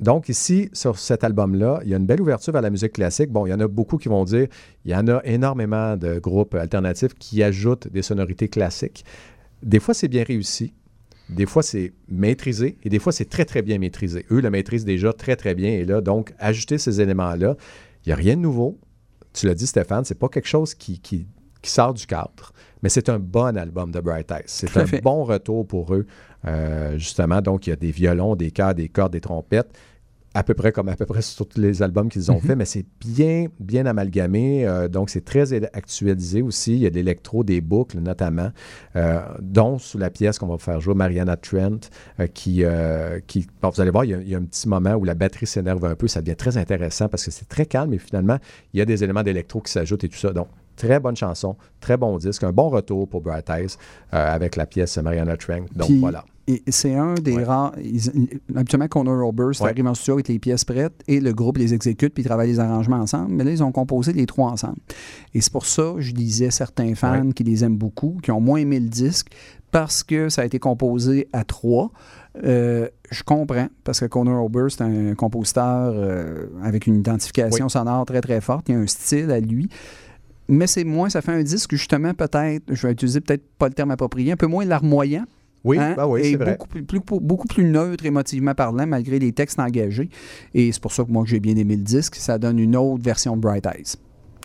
[0.00, 3.30] Donc, ici, sur cet album-là, il y a une belle ouverture vers la musique classique.
[3.30, 4.48] Bon, il y en a beaucoup qui vont dire
[4.86, 9.04] il y en a énormément de groupes alternatifs qui ajoutent des sonorités classiques.
[9.62, 10.72] Des fois, c'est bien réussi.
[11.28, 14.24] Des fois, c'est maîtrisé et des fois, c'est très, très bien maîtrisé.
[14.30, 15.70] Eux le maîtrisent déjà très, très bien.
[15.70, 17.56] Et là, donc, ajouter ces éléments-là,
[18.04, 18.78] il n'y a rien de nouveau.
[19.34, 21.26] Tu l'as dit, Stéphane, c'est pas quelque chose qui, qui,
[21.60, 24.42] qui sort du cadre, mais c'est un bon album de Bright Eyes.
[24.46, 25.02] C'est un fait.
[25.02, 26.06] bon retour pour eux,
[26.46, 27.40] euh, justement.
[27.42, 29.70] Donc, il y a des violons, des chœurs, des cordes, des trompettes.
[30.32, 32.40] À peu près comme à peu près sur tous les albums qu'ils ont Mhm.
[32.40, 34.64] fait, mais c'est bien, bien amalgamé.
[34.66, 36.74] euh, donc, c'est très actualisé aussi.
[36.74, 38.50] Il y a de l'électro, des boucles notamment,
[38.94, 41.80] euh, dont sous la pièce qu'on va faire jouer, Mariana Trent,
[42.20, 42.62] euh, qui,
[43.26, 45.04] qui bon, vous allez voir, il y, a, il y a un petit moment où
[45.04, 46.06] la batterie s'énerve un peu.
[46.06, 48.38] Ça devient très intéressant parce que c'est très calme et finalement,
[48.72, 50.32] il y a des éléments d'électro qui s'ajoutent et tout ça.
[50.32, 53.76] Donc, très bonne chanson, très bon disque, un bon retour pour Bright Eyes
[54.12, 55.66] avec la pièce Mariana Trent.
[55.74, 56.24] Donc, Puis, voilà.
[56.68, 57.44] C'est un des Ouais.
[57.44, 57.72] rares.
[57.82, 59.70] ils- habituellement, Conor Oberst Ouais.
[59.70, 62.50] arrive en studio avec les pièces prêtes et le groupe les exécute puis ils travaillent
[62.50, 63.32] les arrangements ensemble.
[63.32, 64.78] Mais là, ils ont composé les trois ensemble.
[65.34, 67.32] Et c'est pour ça, je disais certains fans Ouais.
[67.32, 69.28] qui les aiment beaucoup, qui ont moins aimé le disque
[69.70, 71.90] parce que ça a été composé à trois.
[72.44, 78.04] Euh, je comprends, parce que Conor Oberst est un compositeur euh, avec une identification sonore
[78.06, 78.68] très, très forte.
[78.68, 79.68] Il y a un style à lui.
[80.48, 83.74] Mais c'est moins, ça fait un disque justement peut-être, je vais utiliser peut-être pas le
[83.74, 85.24] terme approprié, un peu moins larmoyant.
[85.64, 85.94] Oui, Hein?
[85.96, 86.52] bah oui, c'est vrai.
[86.52, 90.08] Beaucoup plus, plus- beaucoup plus neutre émotivement parlant, malgré les textes engagés.
[90.54, 92.14] Et c'est pour ça que moi, j'ai bien aimé le disque.
[92.14, 93.96] Ça donne une autre version de Bright Eyes.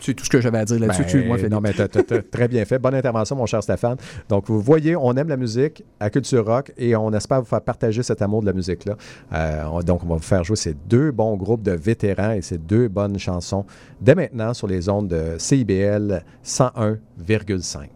[0.02, 1.04] C'est tout ce que j'avais à dire là-dessus.
[1.04, 1.08] Ben,
[1.38, 1.50] Philippe.
[1.50, 2.78] non, mais t'as- t'as- t'as très bien fait.
[2.78, 3.96] Bonne intervention, mon cher Stéphane.
[4.28, 7.62] Donc, vous voyez, on aime la musique à Culture Rock et on espère vous faire
[7.62, 8.94] partager cet amour de la musique-là.
[9.32, 12.42] Euh, on- donc, on va vous faire jouer ces deux bons groupes de vétérans et
[12.42, 13.64] ces deux bonnes chansons
[13.98, 17.88] dès maintenant sur les ondes de CIBL 101,5.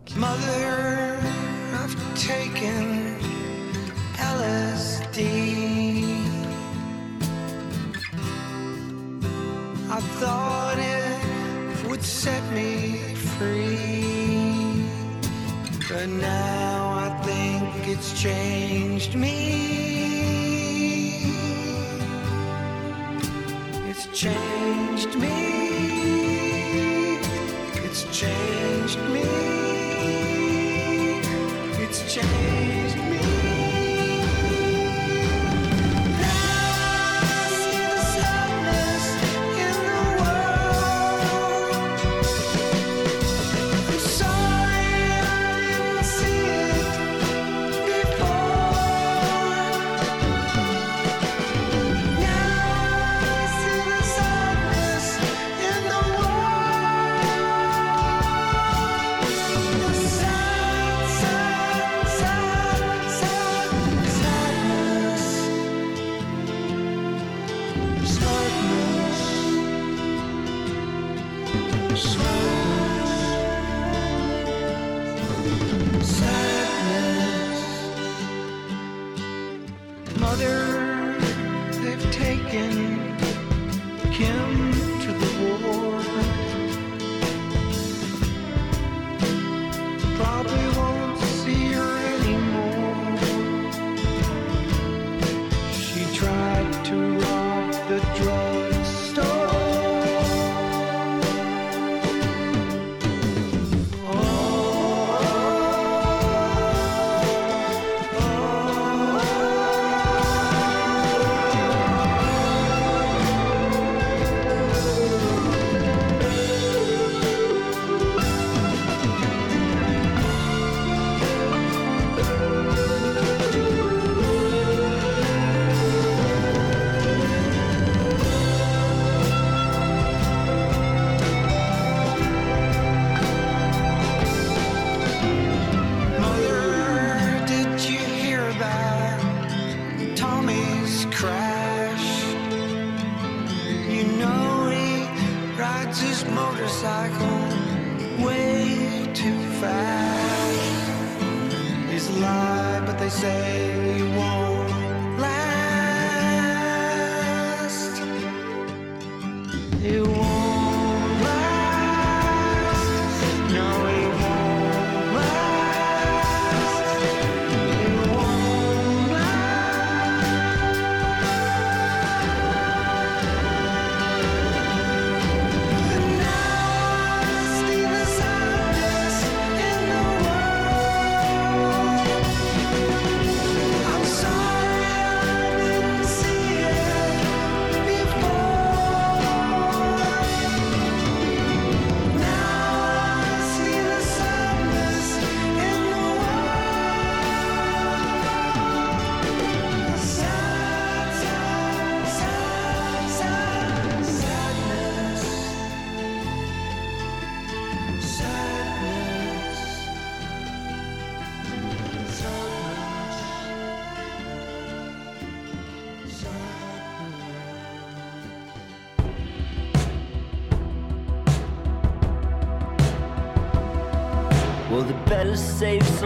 [16.19, 19.37] Now I think it's changed me.
[23.89, 25.39] It's changed me.
[27.85, 29.24] It's changed me.
[31.85, 32.49] It's changed
[71.96, 72.20] Sadness.
[80.20, 80.69] Mother,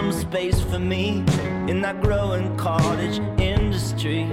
[0.04, 1.24] some space for me
[1.66, 4.24] in that growing cottage industry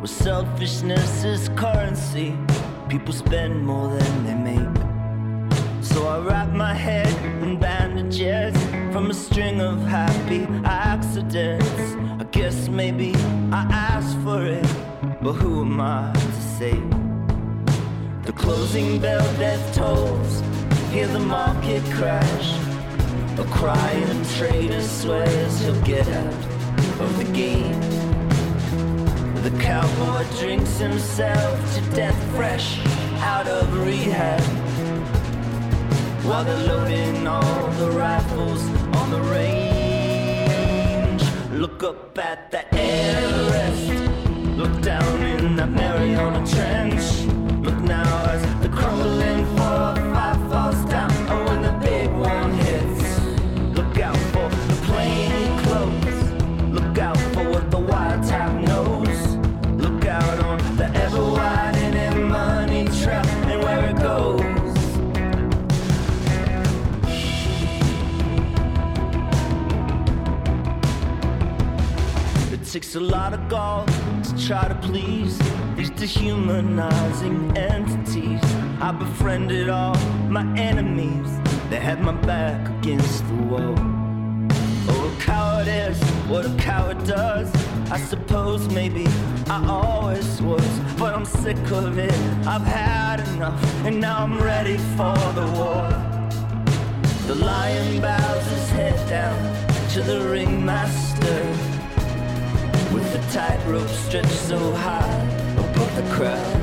[0.00, 2.36] where selfishness is currency.
[2.90, 4.76] People spend more than they make.
[5.82, 7.08] So I wrap my head
[7.42, 8.54] in bandages
[8.92, 11.80] from a string of happy accidents.
[12.20, 13.14] I guess maybe
[13.52, 13.62] I
[13.92, 14.68] asked for it,
[15.22, 16.76] but who am I to say?
[18.24, 20.42] The closing bell death tolls,
[20.90, 22.25] hear the market crash.
[23.56, 26.34] Crying trader swears he'll get out
[27.00, 27.80] of the game.
[29.42, 32.78] The cowboy drinks himself to death fresh
[33.22, 34.40] out of rehab.
[36.24, 38.62] While they're loading all the rifles
[39.00, 41.22] on the range.
[41.52, 43.88] Look up at that Everest.
[44.56, 46.46] Look down in that Mariana
[72.96, 73.84] a lot of gall
[74.22, 75.38] to try to please
[75.76, 78.40] these dehumanizing entities.
[78.80, 79.94] I befriended all
[80.30, 81.28] my enemies.
[81.68, 83.74] They had my back against the wall.
[84.88, 87.54] Oh, a coward is what a coward does.
[87.90, 89.06] I suppose maybe
[89.46, 90.66] I always was,
[90.96, 92.18] but I'm sick of it.
[92.46, 95.86] I've had enough, and now I'm ready for the war.
[97.26, 99.38] The lion bows his head down
[99.90, 101.75] to the ringmaster
[102.96, 105.20] with the tightrope stretched so high
[105.58, 106.62] above the crowd.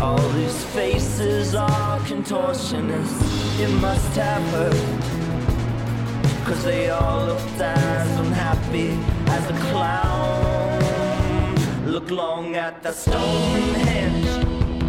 [0.00, 3.60] All these faces are contortionists.
[3.60, 4.74] It must have hurt.
[6.46, 8.90] Cause they all looked as unhappy
[9.36, 10.80] as a clown.
[11.86, 14.32] Look long at the Stonehenge.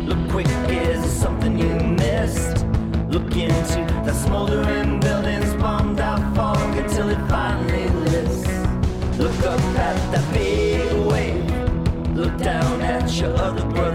[0.08, 2.66] Look quick, is something you missed?
[3.10, 7.28] Look into the smoldering buildings, bombed out fog until it
[13.20, 13.93] your other brother's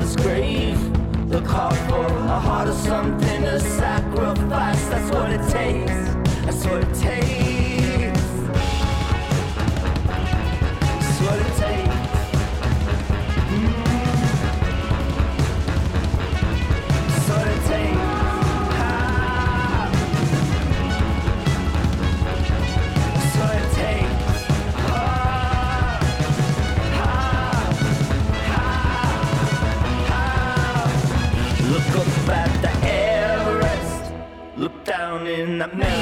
[35.59, 35.98] in that Mariana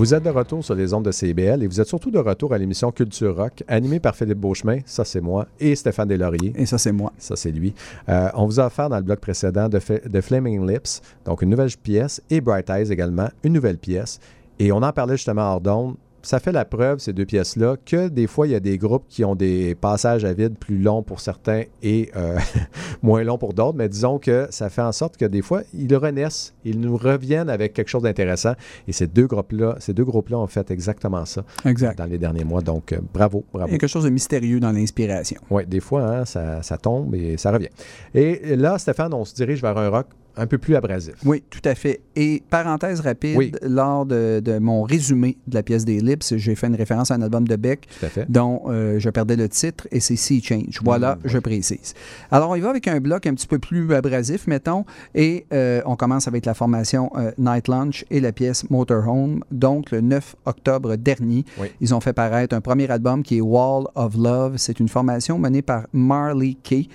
[0.00, 2.54] Vous êtes de retour sur les ondes de CBL et vous êtes surtout de retour
[2.54, 6.54] à l'émission Culture Rock, animée par Philippe Beauchemin, ça c'est moi, et Stéphane Deslauriers.
[6.56, 7.12] Et ça, c'est moi.
[7.18, 7.74] Ça, c'est lui.
[8.08, 9.78] Euh, on vous a offert dans le bloc précédent de,
[10.22, 14.20] Flaming Lips, donc une nouvelle pièce, et Bright Eyes également, une nouvelle pièce.
[14.58, 15.96] Et on en parlait justement hors d'onde.
[16.22, 19.04] Ça fait la preuve, ces deux pièces-là, que des fois, il y a des groupes
[19.08, 22.38] qui ont des passages à vide plus longs pour certains et euh,
[23.02, 23.76] moins longs pour d'autres.
[23.76, 27.48] Mais disons que ça fait en sorte que des fois, ils renaissent, ils nous reviennent
[27.48, 28.52] avec quelque chose d'intéressant.
[28.86, 31.96] Et ces deux groupes-là, ces deux groupes-là ont fait exactement ça Exact.
[31.96, 32.60] dans les derniers mois.
[32.60, 33.68] Donc, euh, bravo, bravo.
[33.68, 35.40] Il y a quelque chose de mystérieux dans l'inspiration.
[35.50, 37.70] Oui, des fois, hein, ça, ça tombe et ça revient.
[38.14, 40.06] Et là, Stéphane, on se dirige vers un rock
[40.36, 41.14] un peu plus abrasif.
[41.24, 42.00] Oui, tout à fait.
[42.16, 43.52] Et parenthèse rapide, Oui.
[43.62, 47.14] lors de, de mon résumé de la pièce des Lips, j'ai fait une référence à
[47.14, 48.26] un album de Beck Tout à fait.
[48.30, 50.80] dont euh, je perdais le titre et c'est Sea Change.
[50.84, 51.94] Voilà, Mm, je précise.
[52.30, 54.84] Alors, on y va avec un bloc un petit peu plus abrasif, mettons,
[55.14, 59.42] et euh, on commence avec la formation euh, Night Lunch et la pièce Motorhome.
[59.50, 61.68] Donc, le 9 octobre dernier, Oui.
[61.80, 64.54] ils ont fait paraître un premier album qui est Wall of Love.
[64.56, 66.88] C'est une formation menée par Marley Kay,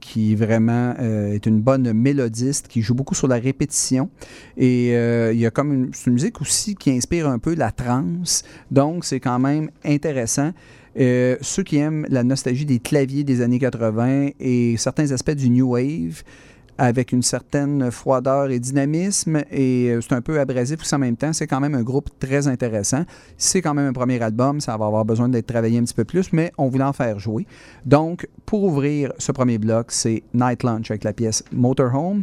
[0.00, 1.92] qui vraiment est une bonne
[2.68, 4.10] qui joue beaucoup sur la répétition.
[4.56, 7.72] Et euh, il y a comme une, une musique aussi qui inspire un peu la
[7.72, 8.44] trance.
[8.70, 10.52] Donc, c'est quand même intéressant.
[10.98, 15.50] Euh, ceux qui aiment la nostalgie des claviers des années 80 et certains aspects du
[15.50, 16.22] New Wave,
[16.78, 21.16] avec une certaine froideur et dynamisme, et euh, c'est un peu abrasif aussi en même
[21.16, 21.32] temps.
[21.32, 23.04] C'est quand même un groupe très intéressant.
[23.38, 26.04] C'est quand même un premier album, ça va avoir besoin d'être travaillé un petit peu
[26.04, 27.46] plus, mais on voulait en faire jouer.
[27.84, 32.22] Donc, pour ouvrir ce premier bloc, c'est Night Lunch avec la pièce Motorhome.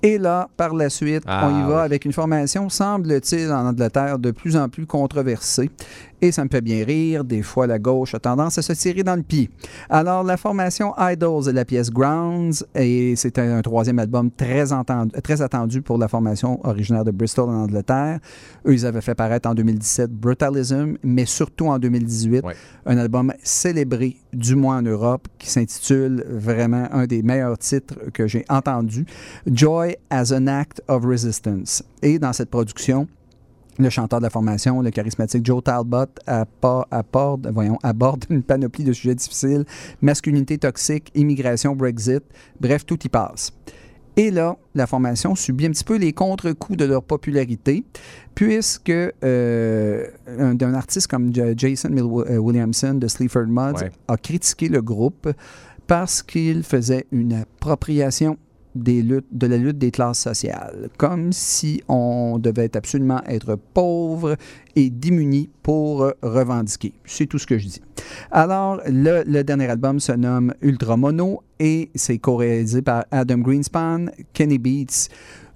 [0.00, 1.84] Et là, par la suite, Ah, on y va oui.
[1.84, 5.70] avec une formation, semble-t-il, en Angleterre, de plus en plus controversée.
[6.20, 7.22] Et ça me fait bien rire.
[7.24, 9.50] Des fois, la gauche a tendance à se tirer dans le pied.
[9.88, 14.72] Alors, la formation Idols de la pièce Grounds, et c'est un, un troisième album très,
[14.72, 18.18] entendu- très attendu pour la formation originaire de Bristol en Angleterre.
[18.66, 22.54] Eux, ils avaient fait paraître en 2017 Brutalism, mais surtout en 2018, Ouais.
[22.86, 28.26] un album célébré du mois en Europe qui s'intitule vraiment un des meilleurs titres que
[28.26, 29.06] j'ai entendu,
[29.46, 31.82] Joy as an Act of Resistance.
[32.02, 33.06] Et dans cette production,
[33.78, 38.92] le chanteur de la formation, le charismatique Joe Talbot, apporte, voyons, aborde une panoplie de
[38.92, 39.64] sujets difficiles,
[40.02, 42.22] masculinité toxique, immigration, Brexit,
[42.60, 43.52] bref, tout y passe.
[44.16, 47.84] Et là, la formation subit un petit peu les contre-coups de leur popularité,
[48.34, 53.92] puisque euh, un, artiste comme Jason euh, Williamson de Sleaford Mods Ouais.
[54.08, 55.28] a critiqué le groupe
[55.86, 58.38] parce qu'il faisait une appropriation
[58.82, 64.36] de la lutte des classes sociales, comme si on devait absolument être pauvre
[64.76, 66.92] et démuni pour revendiquer.
[67.04, 67.82] C'est tout ce que je dis.
[68.30, 74.06] Alors, le, le dernier album se nomme Ultra Mono et c'est co-réalisé par Adam Greenspan,
[74.32, 75.08] Kenny Beats.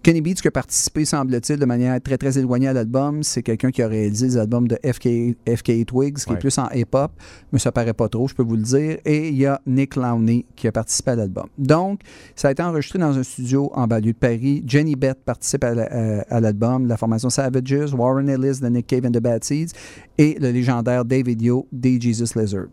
[0.03, 3.23] Kenny Beats qui a participé, semble-t-il, de manière très très éloignée à l'album.
[3.23, 6.69] C'est quelqu'un qui a réalisé les albums de FK, FK Twigs, qui est plus en
[6.74, 7.12] hip-hop,
[7.53, 8.99] mais ça paraît pas trop, je peux vous le dire.
[9.05, 11.47] Et il y a Nick Lowney qui a participé à l'album.
[11.57, 12.01] Donc,
[12.35, 14.65] ça a été enregistré dans un studio en banlieue de Paris.
[14.66, 19.12] Jenny Beth participe à, à l'album, la formation Savages, Warren Ellis de Nick Cave and
[19.12, 19.73] the Bad Seeds
[20.19, 22.66] et le légendaire David Yo des Jesus Lizard.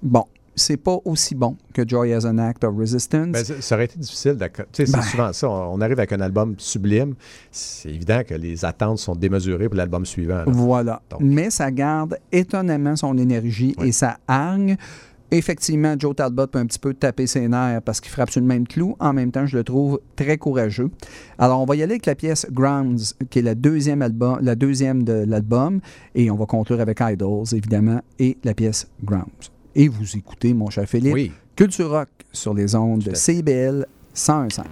[0.00, 0.24] Bon,
[0.58, 3.28] c'est pas aussi bon que Joy as an Act of Resistance.
[3.28, 4.34] Ben, ça ça aurait été difficile.
[4.34, 4.66] d'accord.
[4.72, 5.02] Tu sais, c'est Ben.
[5.04, 5.48] souvent ça.
[5.48, 7.14] On on arrive avec un album sublime.
[7.50, 10.38] C'est évident que les attentes sont démesurées pour l'album suivant.
[10.38, 10.44] là.
[10.46, 11.02] Voilà.
[11.10, 11.20] Donc.
[11.22, 13.88] Mais ça garde étonnamment son énergie Oui.
[13.88, 14.76] et sa hargne.
[15.30, 18.46] Effectivement, Joe Talbot peut un petit peu taper ses nerfs parce qu'il frappe sur le
[18.46, 18.96] même clou.
[18.98, 20.90] En même temps, je le trouve très courageux.
[21.38, 24.54] Alors, on va y aller avec la pièce Grounds, qui est la deuxième, album, la
[24.54, 25.80] deuxième de l'album.
[26.14, 29.50] Et on va conclure avec Idols, évidemment, et la pièce Grounds.
[29.80, 31.30] Et vous écoutez, mon cher Philippe, Oui.
[31.54, 33.14] Culture Rock sur les ondes de.
[33.14, 34.64] CBL 101.5.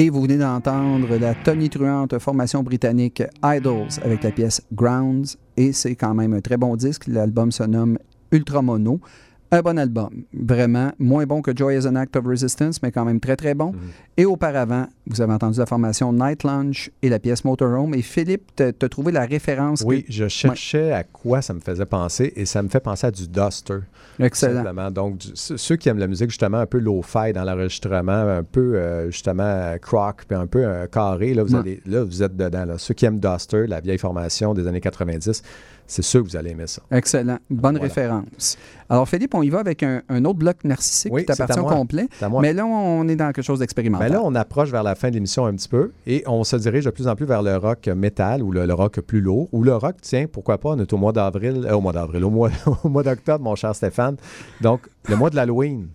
[0.00, 5.36] Et vous venez d'entendre la tonitruante formation britannique Idols avec la pièce Grounds.
[5.56, 7.08] Et c'est quand même un très bon disque.
[7.08, 7.98] L'album se nomme
[8.30, 9.00] Ultra Mono.
[9.50, 10.10] Un bon album.
[10.34, 13.54] Vraiment moins bon que Joy as an Act of Resistance, mais quand même très très
[13.54, 13.72] bon.
[14.18, 17.94] Et auparavant, vous avez entendu la formation Night Lunch et la pièce Motorhome.
[17.94, 19.82] Et Philippe, tu as trouvé la référence.
[19.86, 23.10] Oui, je cherchais à quoi ça me faisait penser et ça me fait penser à
[23.10, 23.78] du Duster.
[24.20, 24.56] Excellent.
[24.64, 24.90] Simplement.
[24.90, 28.74] Donc, du- ceux qui aiment la musique justement un peu low-fi dans l'enregistrement, un peu
[28.74, 31.60] euh, justement croc, puis un peu euh, carré, là vous, Ouais.
[31.60, 32.64] allez, là, vous êtes dedans.
[32.66, 32.76] Là.
[32.76, 35.42] Ceux qui aiment Duster, la vieille formation des années 90,
[35.88, 36.82] c'est sûr que vous allez aimer ça.
[36.92, 37.38] Excellent.
[37.50, 37.82] Bonne Voilà.
[37.82, 38.56] référence.
[38.90, 41.64] Alors, Philippe, on y va avec un, un autre bloc narcissique Oui, qui t'appartient au
[41.64, 42.08] complet.
[42.40, 44.08] Mais là, on est dans quelque chose d'expérimental.
[44.08, 46.56] Mais là, on approche vers la fin de l'émission un petit peu et on se
[46.56, 49.48] dirige de plus en plus vers le rock métal ou le, le rock plus lourd.
[49.52, 52.24] Ou le rock, tiens, pourquoi pas, on est au mois d'avril, euh, au mois d'avril,
[52.24, 52.50] au mois,
[52.84, 54.16] au mois d'octobre, mon cher Stéphane.
[54.60, 55.88] Donc, le mois de l'Halloween.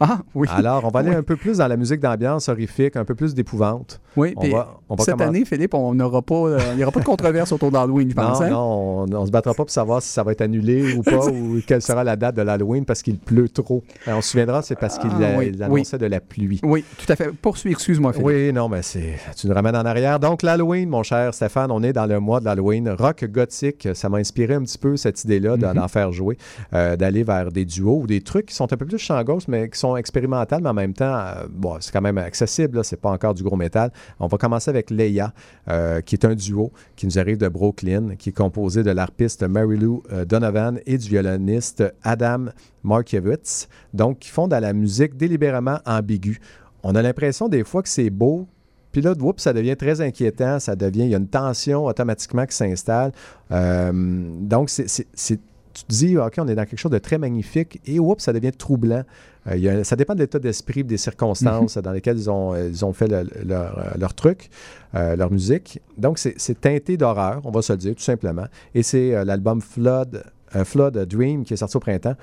[0.00, 0.48] Ah, oui.
[0.50, 1.16] Alors, on va aller Oui.
[1.16, 4.00] un peu plus dans la musique d'ambiance horrifique, un peu plus d'épouvante.
[4.16, 6.82] Oui, On va, on va cette commencer- année, Philippe, on n'aura pas, euh, il n'y
[6.82, 8.40] aura pas de controverse autour d'Halloween, je pense.
[8.40, 8.50] Non, hein?
[8.50, 11.26] non, on ne se battra pas pour savoir si ça va être annulé ou pas,
[11.28, 13.82] ou quelle sera la date de l'Halloween parce qu'il pleut trop.
[14.06, 16.60] On se souviendra, c'est parce qu'il Ah, a- oui, annonçait de la pluie.
[16.62, 17.30] Oui, tout à fait.
[17.32, 18.26] Poursuis, excuse-moi, Philippe.
[18.26, 19.14] Oui, non, mais c'est.
[19.36, 20.18] Tu nous ramènes en arrière.
[20.20, 22.88] Donc, l'Halloween, mon cher Stéphane, on est dans le mois de l'Halloween.
[22.90, 25.74] Rock gothique, ça m'a inspiré un petit peu cette idée-là Mhm.
[25.74, 26.36] d'en faire jouer,
[26.72, 29.48] euh, d'aller vers des duos ou des trucs qui sont un peu plus chant gauche,
[29.70, 33.10] qui sont expérimentales, mais en même temps, euh, bon, c'est quand même accessible, c'est pas
[33.10, 33.90] encore du gros métal.
[34.20, 35.32] On va commencer avec Leia,
[35.68, 39.42] euh, qui est un duo qui nous arrive de Brooklyn, qui est composé de l'harpiste
[39.42, 42.46] Mary Lou euh, Donovan et du violoniste Adam
[42.82, 46.38] Markiewicz, donc qui font de la musique délibérément ambiguë.
[46.82, 48.46] On a l'impression des fois que c'est beau,
[48.92, 52.46] puis là, whoop, ça devient très inquiétant, ça devient, il y a une tension automatiquement
[52.46, 53.10] qui s'installe.
[53.50, 55.40] Donc, c'est-
[55.74, 58.32] tu te dis, OK, on est dans quelque chose de très magnifique, et whoop, ça
[58.32, 59.02] devient troublant.
[59.48, 62.54] Euh, il y a- ça dépend de l'état d'esprit, des circonstances dans lesquelles ils ont,
[62.54, 64.48] euh, ils ont fait le- leur, euh, leur truc,
[64.94, 65.80] euh, leur musique.
[65.98, 68.46] Donc, c'est, teinté d'horreur, on va se le dire, tout simplement.
[68.74, 70.24] Et c'est euh, l'album Flood
[70.64, 72.14] Flood Dream, qui est sorti au printemps.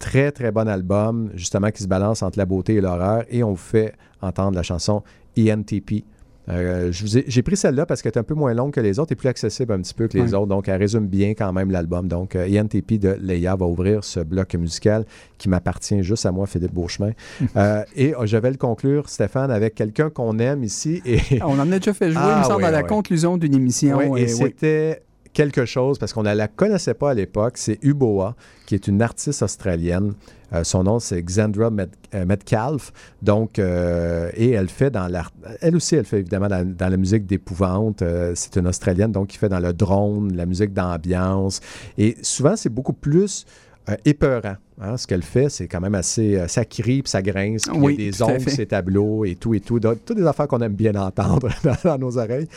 [0.00, 3.24] Très, très bon album, justement, qui se balance entre la beauté et l'horreur.
[3.30, 5.02] Et on vous fait entendre la chanson
[5.38, 6.04] ENTP.
[6.50, 9.16] Euh, J'ai pris celle-là parce qu'elle est un peu moins longue que les autres et
[9.16, 10.34] plus accessible un petit peu que les Ouais.
[10.34, 10.46] autres.
[10.46, 12.08] Donc, elle résume bien quand même l'album.
[12.08, 15.04] Donc, euh, ENTP de Leia va ouvrir ce bloc musical
[15.36, 17.12] qui m'appartient juste à moi, Philippe Beauchemin.
[17.56, 21.02] Euh, et euh, je vais le conclure, Stéphane, avec quelqu'un qu'on aime ici.
[21.04, 22.86] Et, On en a déjà fait jouer, Ah, il me semble, oui, à la oui.
[22.88, 24.16] conclusion d'une émission.
[24.16, 25.02] Et c'était
[25.38, 28.34] quelque chose, parce qu'on ne la connaissait pas à l'époque, c'est Uboa,
[28.66, 30.14] qui est une artiste australienne.
[30.52, 32.92] Euh, son nom, c'est Xandra Met- euh, Metcalf.
[33.22, 35.30] Donc, euh, et elle fait dans l'art.
[35.60, 38.02] Elle aussi, elle fait évidemment dans, la musique d'épouvante.
[38.34, 41.60] C'est une Australienne, donc qui fait dans le drone, la musique d'ambiance.
[41.98, 43.46] Et souvent, c'est beaucoup plus
[43.88, 44.56] euh, épeurant.
[44.80, 44.96] hein.
[44.96, 46.36] Ce qu'elle fait, c'est quand même assez.
[46.36, 49.24] euh, ça crie, puis ça grince, puis Oui, il y a des ongles, ses tableaux
[49.24, 49.80] et tout et tout.
[49.80, 52.48] Donc, toutes des affaires qu'on aime bien entendre dans, dans nos oreilles.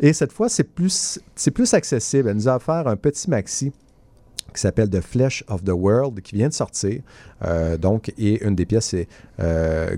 [0.00, 2.28] Et cette fois, c'est plus, c'est plus accessible.
[2.28, 3.72] Elle nous a offert un petit maxi
[4.54, 7.00] qui s'appelle The Flesh of the World, qui vient de sortir.
[7.44, 9.08] Euh, donc, et une des pièces, c'est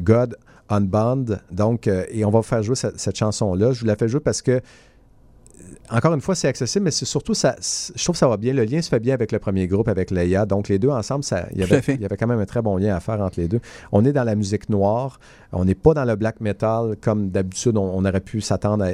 [0.01, 0.37] God
[0.69, 1.41] Unbound.
[1.51, 3.73] Donc, et on va faire jouer cette, cette chanson-là.
[3.73, 4.61] Je vous la fais jouer parce que,
[5.91, 8.53] encore une fois, c'est accessible, mais c'est surtout, ça, je trouve que ça va bien.
[8.53, 10.45] Le lien se fait bien avec le premier groupe, avec Leia.
[10.45, 12.61] Donc, les deux ensemble, ça, il, y avait, il y avait quand même un très
[12.63, 13.61] bon lien à faire entre les deux.
[13.93, 15.21] On est dans la musique noire.
[15.53, 18.91] On n'est pas dans le black metal comme d'habitude, on, on aurait pu s'attendre à-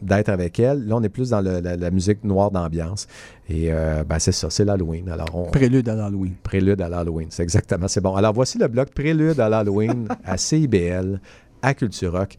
[0.00, 0.86] d'être avec elle.
[0.86, 3.06] Là, on est plus dans le- la, la musique noire d'ambiance.
[3.48, 5.08] Et euh, ben, c'est ça, c'est l'Halloween.
[5.08, 6.34] Alors, on, Prélude à l'Halloween.
[6.42, 8.14] Prélude à l'Halloween, c'est exactement, c'est bon.
[8.14, 11.20] Alors, voici le bloc Prélude à l'Halloween à CIBL,
[11.62, 12.36] à Culture Rock.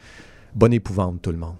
[0.56, 1.56] Bonne épouvante, tout le monde.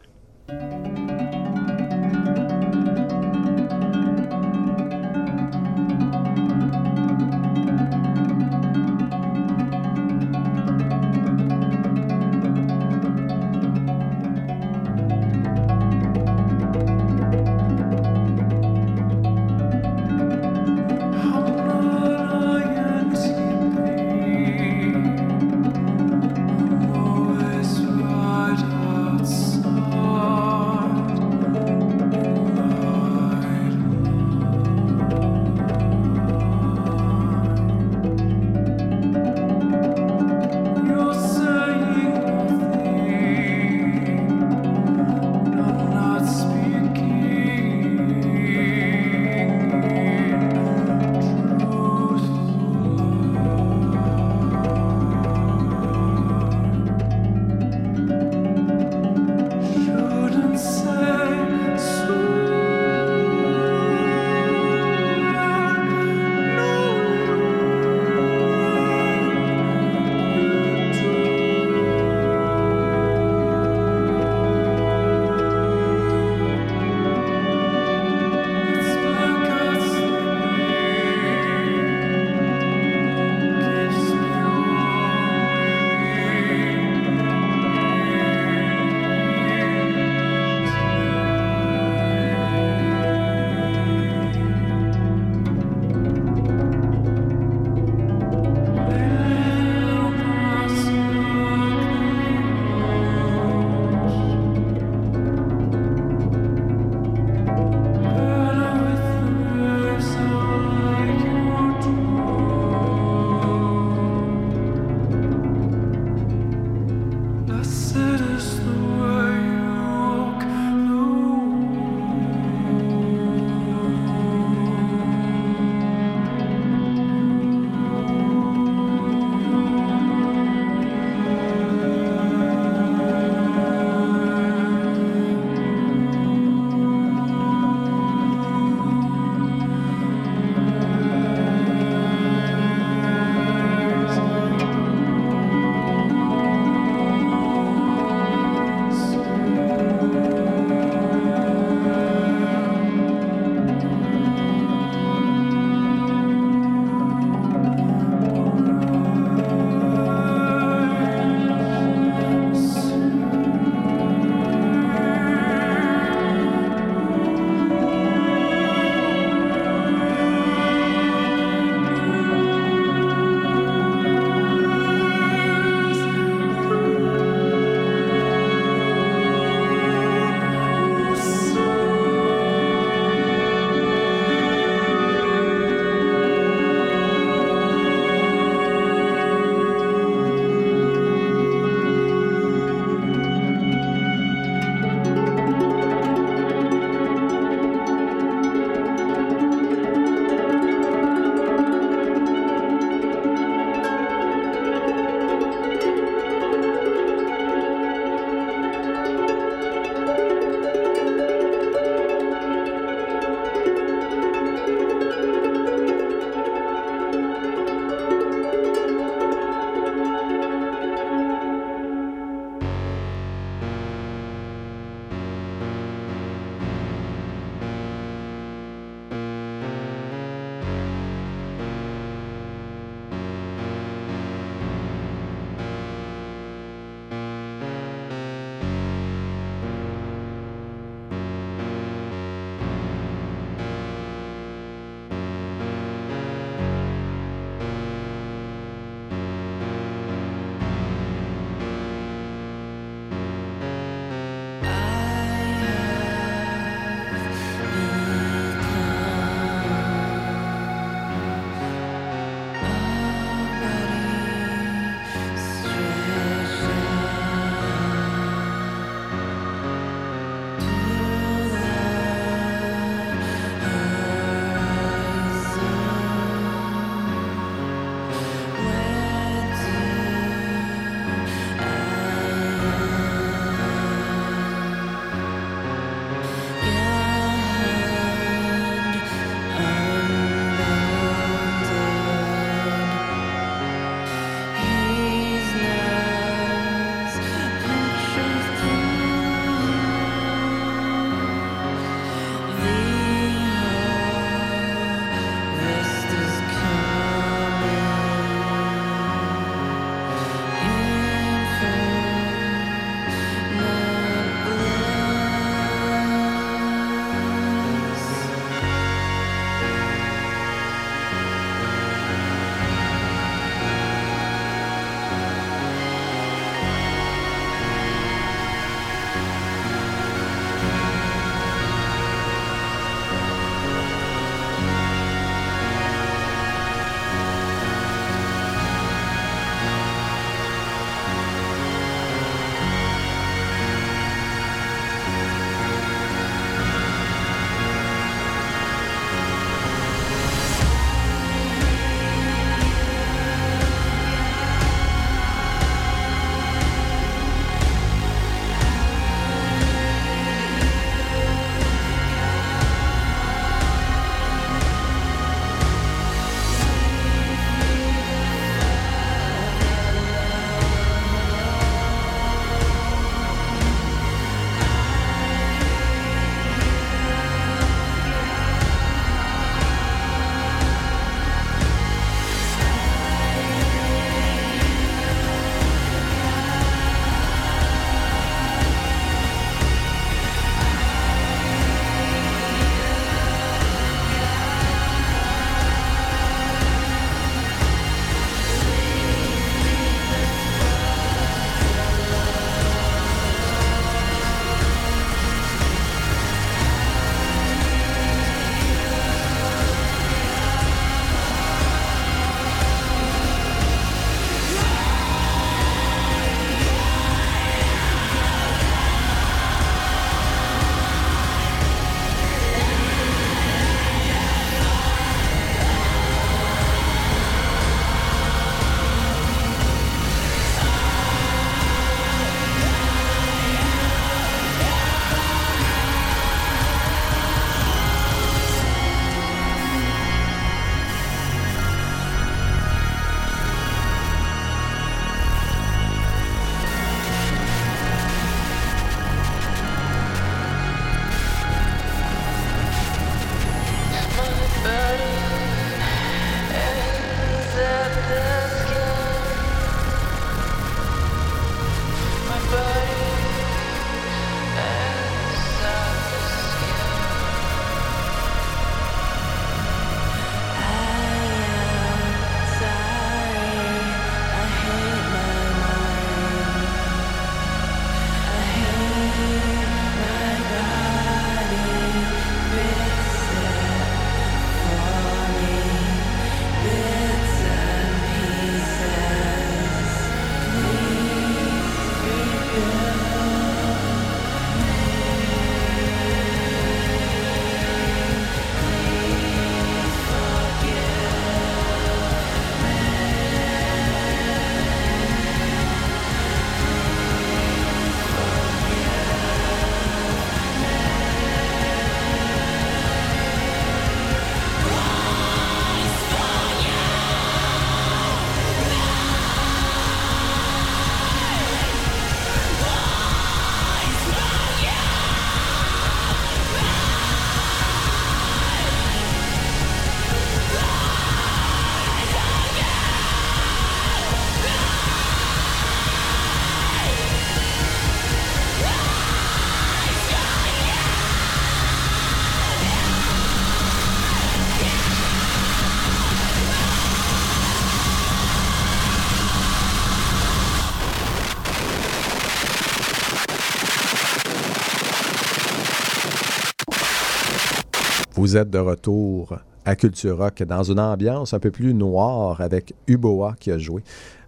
[558.34, 562.74] Vous êtes de retour à Culture Rock dans une ambiance un peu plus noire avec
[562.88, 563.84] Uboa qui a joué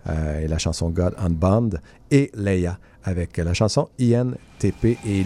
[0.07, 5.25] euh, et la chanson God Unbound et Leia avec la chanson INTP et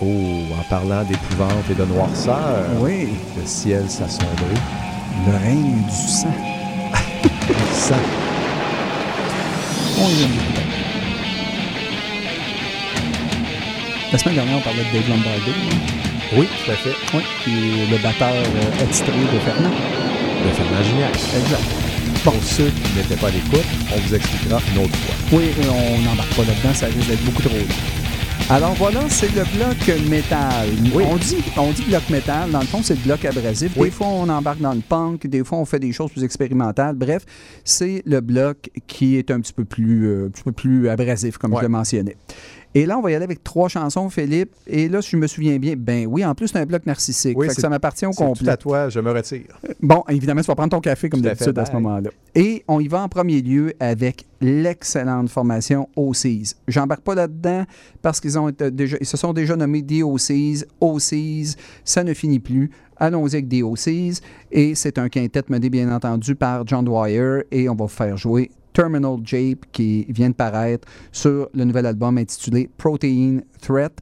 [0.00, 4.54] oh, en parlant d'épouvante et de noirceur, Oui, le ciel s'assombrit.
[5.26, 6.28] le règne du sang.
[10.00, 10.62] On y vient.
[14.12, 16.01] La semaine dernière, on parlait de Dave Lombardo, hein,
[16.36, 16.94] oui, tout à fait.
[17.14, 19.70] oui, qui est le batteur euh, attitré de Fernand.
[20.44, 21.14] Le Fernand Gignac.
[21.14, 21.62] Exact.
[22.24, 25.38] Pour ceux qui n'étaient pas à l'écoute, on vous expliquera une autre fois.
[25.38, 27.64] Oui, on n'embarque pas là-dedans, ça risque d'être beaucoup trop long.
[28.50, 30.68] Alors voilà, c'est le bloc métal.
[30.94, 31.04] Oui.
[31.08, 33.72] On, dit, on dit bloc métal, dans le fond, c'est le bloc abrasif.
[33.76, 33.88] Oui.
[33.88, 36.96] Des fois, on embarque dans le punk, des fois, on fait des choses plus expérimentales.
[36.96, 37.22] Bref,
[37.64, 41.38] c'est le bloc qui est un petit peu plus, euh, un petit peu plus abrasif,
[41.38, 41.58] comme Ouais.
[41.60, 42.16] je le mentionnais.
[42.74, 44.50] Et là, on va y aller avec trois chansons, Philippe.
[44.66, 47.36] Et là, si je me souviens bien, ben oui, en plus, c'est un bloc narcissique.
[47.36, 48.48] Oui, Fait que c'est- ça m'appartient au C'est tout complet.
[48.48, 49.58] à toi, je me retire.
[49.80, 52.10] Bon, évidemment, tu vas prendre ton café comme d'habitude à, ce moment-là.
[52.34, 56.54] Et on y va en premier lieu avec l'excellente formation OCs.
[56.66, 57.64] J'embarque pas là-dedans
[58.00, 62.40] parce qu'ils ont été déjà, ils se sont déjà nommés DOCs, OCs, ça ne finit
[62.40, 62.70] plus.
[62.96, 64.20] Allons-y avec DOCs.
[64.50, 68.16] Et c'est un quintet mené bien entendu par John Dwyer et on va vous faire
[68.16, 73.92] jouer Terminal Jape qui vient de paraître sur le nouvel album intitulé Protein Threat.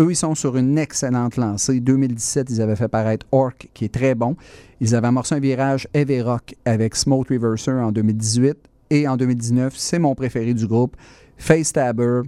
[0.00, 1.80] Eux, ils sont sur une excellente lancée.
[1.80, 4.36] 2017, ils avaient fait paraître Orc, qui est très bon.
[4.80, 8.56] Ils avaient amorcé un virage heavy rock avec Smoke Reverser en 2018.
[8.90, 10.96] Et en 2019, c'est mon préféré du groupe,
[11.38, 12.22] Face Stabber,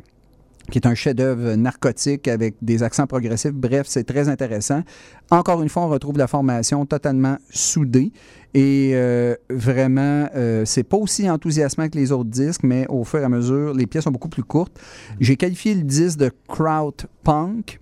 [0.70, 3.52] qui est un chef-d'œuvre narcotique avec des accents progressifs.
[3.52, 4.82] Bref, c'est très intéressant.
[5.30, 8.12] Encore une fois, on retrouve la formation totalement soudée.
[8.54, 13.18] Et euh, vraiment, euh, c'est pas aussi enthousiasmant que les autres disques, mais au fur
[13.18, 14.78] et à mesure, les pièces sont beaucoup plus courtes.
[15.18, 16.94] J'ai qualifié le disque de kraut
[17.24, 17.80] punk,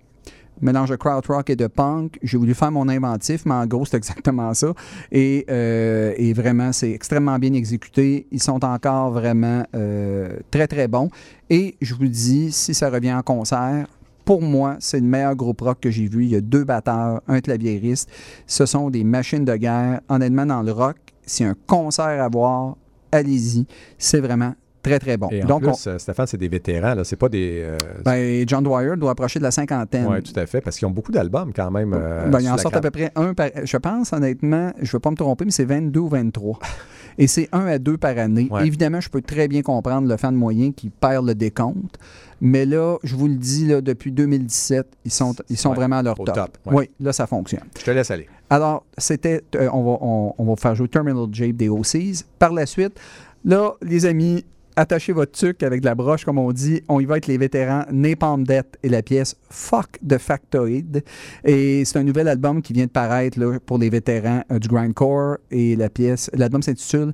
[0.61, 2.17] mélange de kraut rock et de punk.
[2.23, 4.73] J'ai voulu faire mon inventif, mais en gros, c'est exactement ça.
[5.11, 8.25] Et, euh, vraiment, c'est extrêmement bien exécuté.
[8.31, 11.09] Ils sont encore vraiment euh, très, très bons.
[11.49, 13.85] Et je vous dis, si ça revient en concert,
[14.25, 16.23] pour moi, c'est le meilleur groupe rock que j'ai vu.
[16.25, 18.09] Il y a deux batteurs, un claviériste.
[18.47, 20.01] Ce sont des machines de guerre.
[20.09, 20.97] Honnêtement, dans le rock,
[21.39, 22.75] a un concert à voir,
[23.11, 23.65] allez-y.
[23.97, 25.29] C'est vraiment très, très bon.
[25.31, 27.03] Et en Donc, plus, euh, Stéphane, c'est des vétérans, là.
[27.03, 27.61] C'est pas des.
[27.63, 30.07] euh, ben, John Dwyer doit approcher de la cinquantaine.
[30.07, 31.93] Oui, tout à fait, parce qu'ils ont beaucoup d'albums quand même.
[31.93, 33.49] euh, Ben, il sous en la sort à peu près un par.
[33.63, 36.59] Je pense, honnêtement, je ne veux pas me tromper, mais c'est 22 ou 23.
[37.17, 38.47] Et c'est un à deux par année.
[38.49, 38.65] Ouais.
[38.65, 41.97] Évidemment, je peux très bien comprendre le fan moyen qui perd le décompte.
[42.45, 45.95] Mais là, je vous le dis, là, depuis 2017, ils sont, ils sont Ouais, vraiment
[45.99, 46.33] à leur top.
[46.35, 46.73] top, ouais.
[46.75, 47.63] Oui, là, ça fonctionne.
[47.79, 48.27] Je te laisse aller.
[48.49, 49.41] Alors, c'était.
[49.55, 52.25] euh, on, va, on, on va faire jouer Terminal Jape des OCs.
[52.37, 52.99] Par la suite,
[53.45, 54.43] là, les amis,
[54.75, 56.81] attachez votre tuque avec de la broche, comme on dit.
[56.89, 61.01] On y va avec les vétérans Napalm Death et la pièce Fuck the Factoid.
[61.45, 64.67] Et c'est un nouvel album qui vient de paraître là, pour les vétérans euh, du
[64.67, 65.37] grindcore.
[65.49, 67.13] Et la pièce, l'album s'intitule.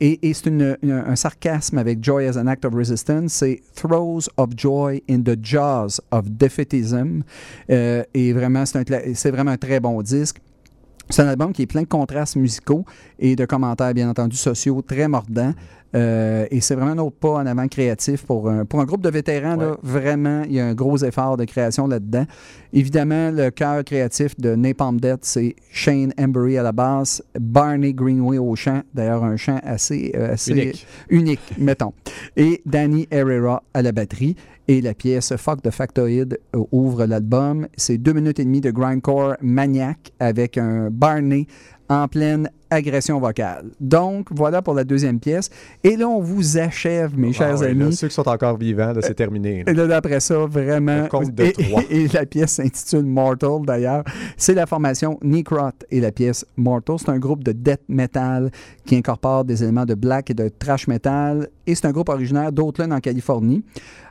[0.00, 3.32] Et, c'est un sarcasme avec Joy as an Act of Resistance.
[3.32, 7.22] C'est Throws of Joy in the Jaws of Defeatism.
[7.70, 10.38] Euh, et vraiment, c'est vraiment un très bon disque.
[11.10, 12.84] C'est un album qui est plein de contrastes musicaux
[13.18, 15.52] et de commentaires, bien entendu, sociaux très mordants.
[15.94, 19.02] Euh, et c'est vraiment un autre pas en avant créatif pour un, pour un groupe
[19.02, 19.56] de vétérans.
[19.56, 22.24] là, vraiment, il y a un gros effort de création là-dedans.
[22.72, 28.38] Évidemment, le cœur créatif de Napalm Death, c'est Shane Embury à la basse, Barney Greenway
[28.38, 30.86] au chant, d'ailleurs un chant assez, euh, assez Unique.
[31.08, 31.92] unique, mettons.
[32.36, 34.36] Et Danny Herrera à la batterie.
[34.66, 37.68] Et la pièce Fuck the Factoid euh, ouvre l'album.
[37.76, 41.46] C'est deux minutes et demie de grindcore maniaque avec un Barney
[41.90, 43.70] en pleine agression vocale.
[43.80, 45.50] Donc, voilà pour la deuxième pièce.
[45.82, 47.94] Et là, on vous achève, mes chers Ah là, amis.
[47.96, 49.64] ceux qui sont encore vivants, c'est terminé.
[49.64, 49.72] là.
[49.72, 51.04] Et là, d'après ça, vraiment.
[51.04, 54.04] De et la pièce s'intitule Mortal, d'ailleurs.
[54.36, 56.96] C'est la formation Necrot et la pièce Mortal.
[56.98, 58.50] C'est un groupe de death metal
[58.84, 61.48] qui incorpore des éléments de black et de trash metal.
[61.66, 63.64] Et c'est un groupe originaire d'Oatland, en Californie.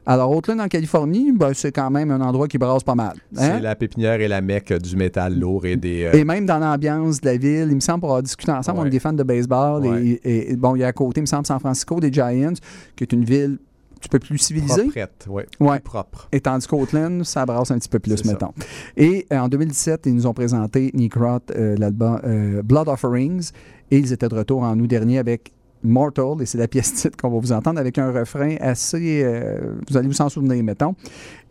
[0.05, 3.13] Alors, Oatland, en Californie, ben, c'est quand même un endroit qui brasse pas mal.
[3.15, 3.55] hein?
[3.55, 6.03] C'est la pépinière et la mecque du métal lourd et des.
[6.05, 8.79] euh, Et même dans l'ambiance de la ville, il me semble, pour avoir discuté ensemble,
[8.79, 8.87] on Ouais.
[8.87, 9.85] est des fans de baseball.
[9.85, 10.19] Ouais.
[10.23, 12.53] Et, et- bon, il y a à côté, il me semble, San Francisco, des Giants,
[12.95, 14.81] qui est une ville un petit peu plus civilisée.
[14.81, 15.45] proprette, ouais.
[15.61, 15.79] Ouais.
[15.79, 16.27] Propre.
[16.33, 18.29] Et tandis qu'Oatland, ça brasse un petit peu plus, ça.
[18.29, 18.51] mettons.
[18.97, 23.51] Et euh, en 2017, ils nous ont présenté Necrot, euh, l'album euh, Blood Offerings,
[23.91, 25.53] et ils étaient de retour en août dernier avec
[25.83, 29.21] Mortal, et c'est la pièce titre qu'on va vous entendre avec un refrain assez.
[29.23, 30.95] euh, vous allez vous en souvenir, mettons.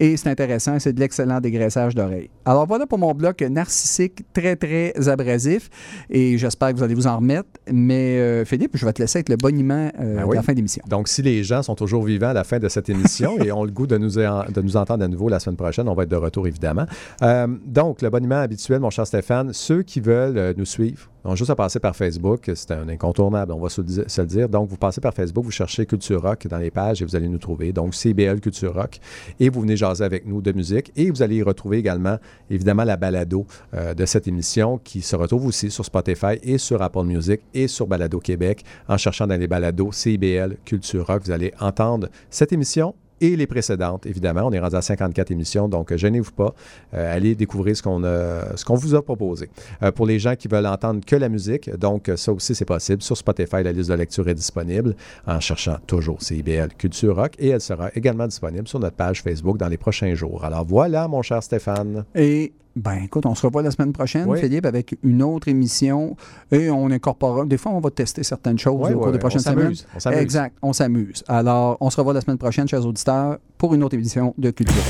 [0.01, 2.31] Et c'est intéressant, c'est de l'excellent dégraissage d'oreilles.
[2.45, 5.69] Alors voilà pour mon bloc narcissique très, très abrasif.
[6.11, 7.49] Et j'espère que vous allez vous en remettre.
[7.71, 10.37] Mais euh, Philippe, je vais te laisser avec le boniment euh, de oui.
[10.37, 10.83] la fin d'émission.
[10.89, 13.65] Donc, si les gens sont toujours vivants à la fin de cette émission et ont
[13.65, 16.03] le goût de nous, en- de nous entendre à nouveau la semaine prochaine, on va
[16.03, 16.87] être de retour évidemment.
[17.23, 21.51] Euh, donc, le boniment habituel, mon cher Stéphane, ceux qui veulent nous suivre, ont juste
[21.51, 22.51] à passer par Facebook.
[22.55, 24.49] C'est un incontournable, on va se, le di- se le dire.
[24.49, 27.29] Donc, vous passez par Facebook, vous cherchez Culture Rock dans les pages et vous allez
[27.29, 27.73] nous trouver.
[27.73, 28.99] Donc, CBL Culture Rock.
[29.41, 30.93] Et vous venez jaser avec nous de musique.
[30.97, 32.19] Et vous allez y retrouver également,
[32.51, 36.83] évidemment, la balado euh, de cette émission qui se retrouve aussi sur Spotify et sur
[36.83, 38.65] Apple Music et sur Balado Québec.
[38.89, 43.47] En cherchant dans les balados CBL Culture Rock, vous allez entendre cette émission et les
[43.47, 44.43] précédentes, évidemment.
[44.45, 46.55] On est rendu à 54 émissions, donc euh, gênez-vous pas.
[46.93, 49.49] Euh, allez découvrir ce qu'on a- ce qu'on vous a proposé.
[49.83, 52.65] Euh, pour les gens qui veulent entendre que la musique, donc euh, ça aussi c'est
[52.65, 53.01] possible.
[53.03, 54.95] Sur Spotify, la liste de lecture est disponible
[55.27, 59.57] en cherchant toujours CIBL Culture Rock et elle sera également disponible sur notre page Facebook
[59.57, 60.45] dans les prochains jours.
[60.45, 62.05] Alors voilà, mon cher Stéphane.
[62.15, 64.41] Et ben écoute, on se revoit la semaine prochaine, Oui.
[64.41, 66.17] Philippe, avec une autre émission.
[66.51, 67.45] Et on incorporera.
[67.45, 69.75] Des fois, on va tester certaines choses au cours des on prochaines semaines.
[69.95, 70.19] on s'amuse.
[70.21, 71.25] Exact, on s'amuse.
[71.29, 74.83] Alors, on se revoit la semaine prochaine, chers auditeurs, pour une autre émission de Culture.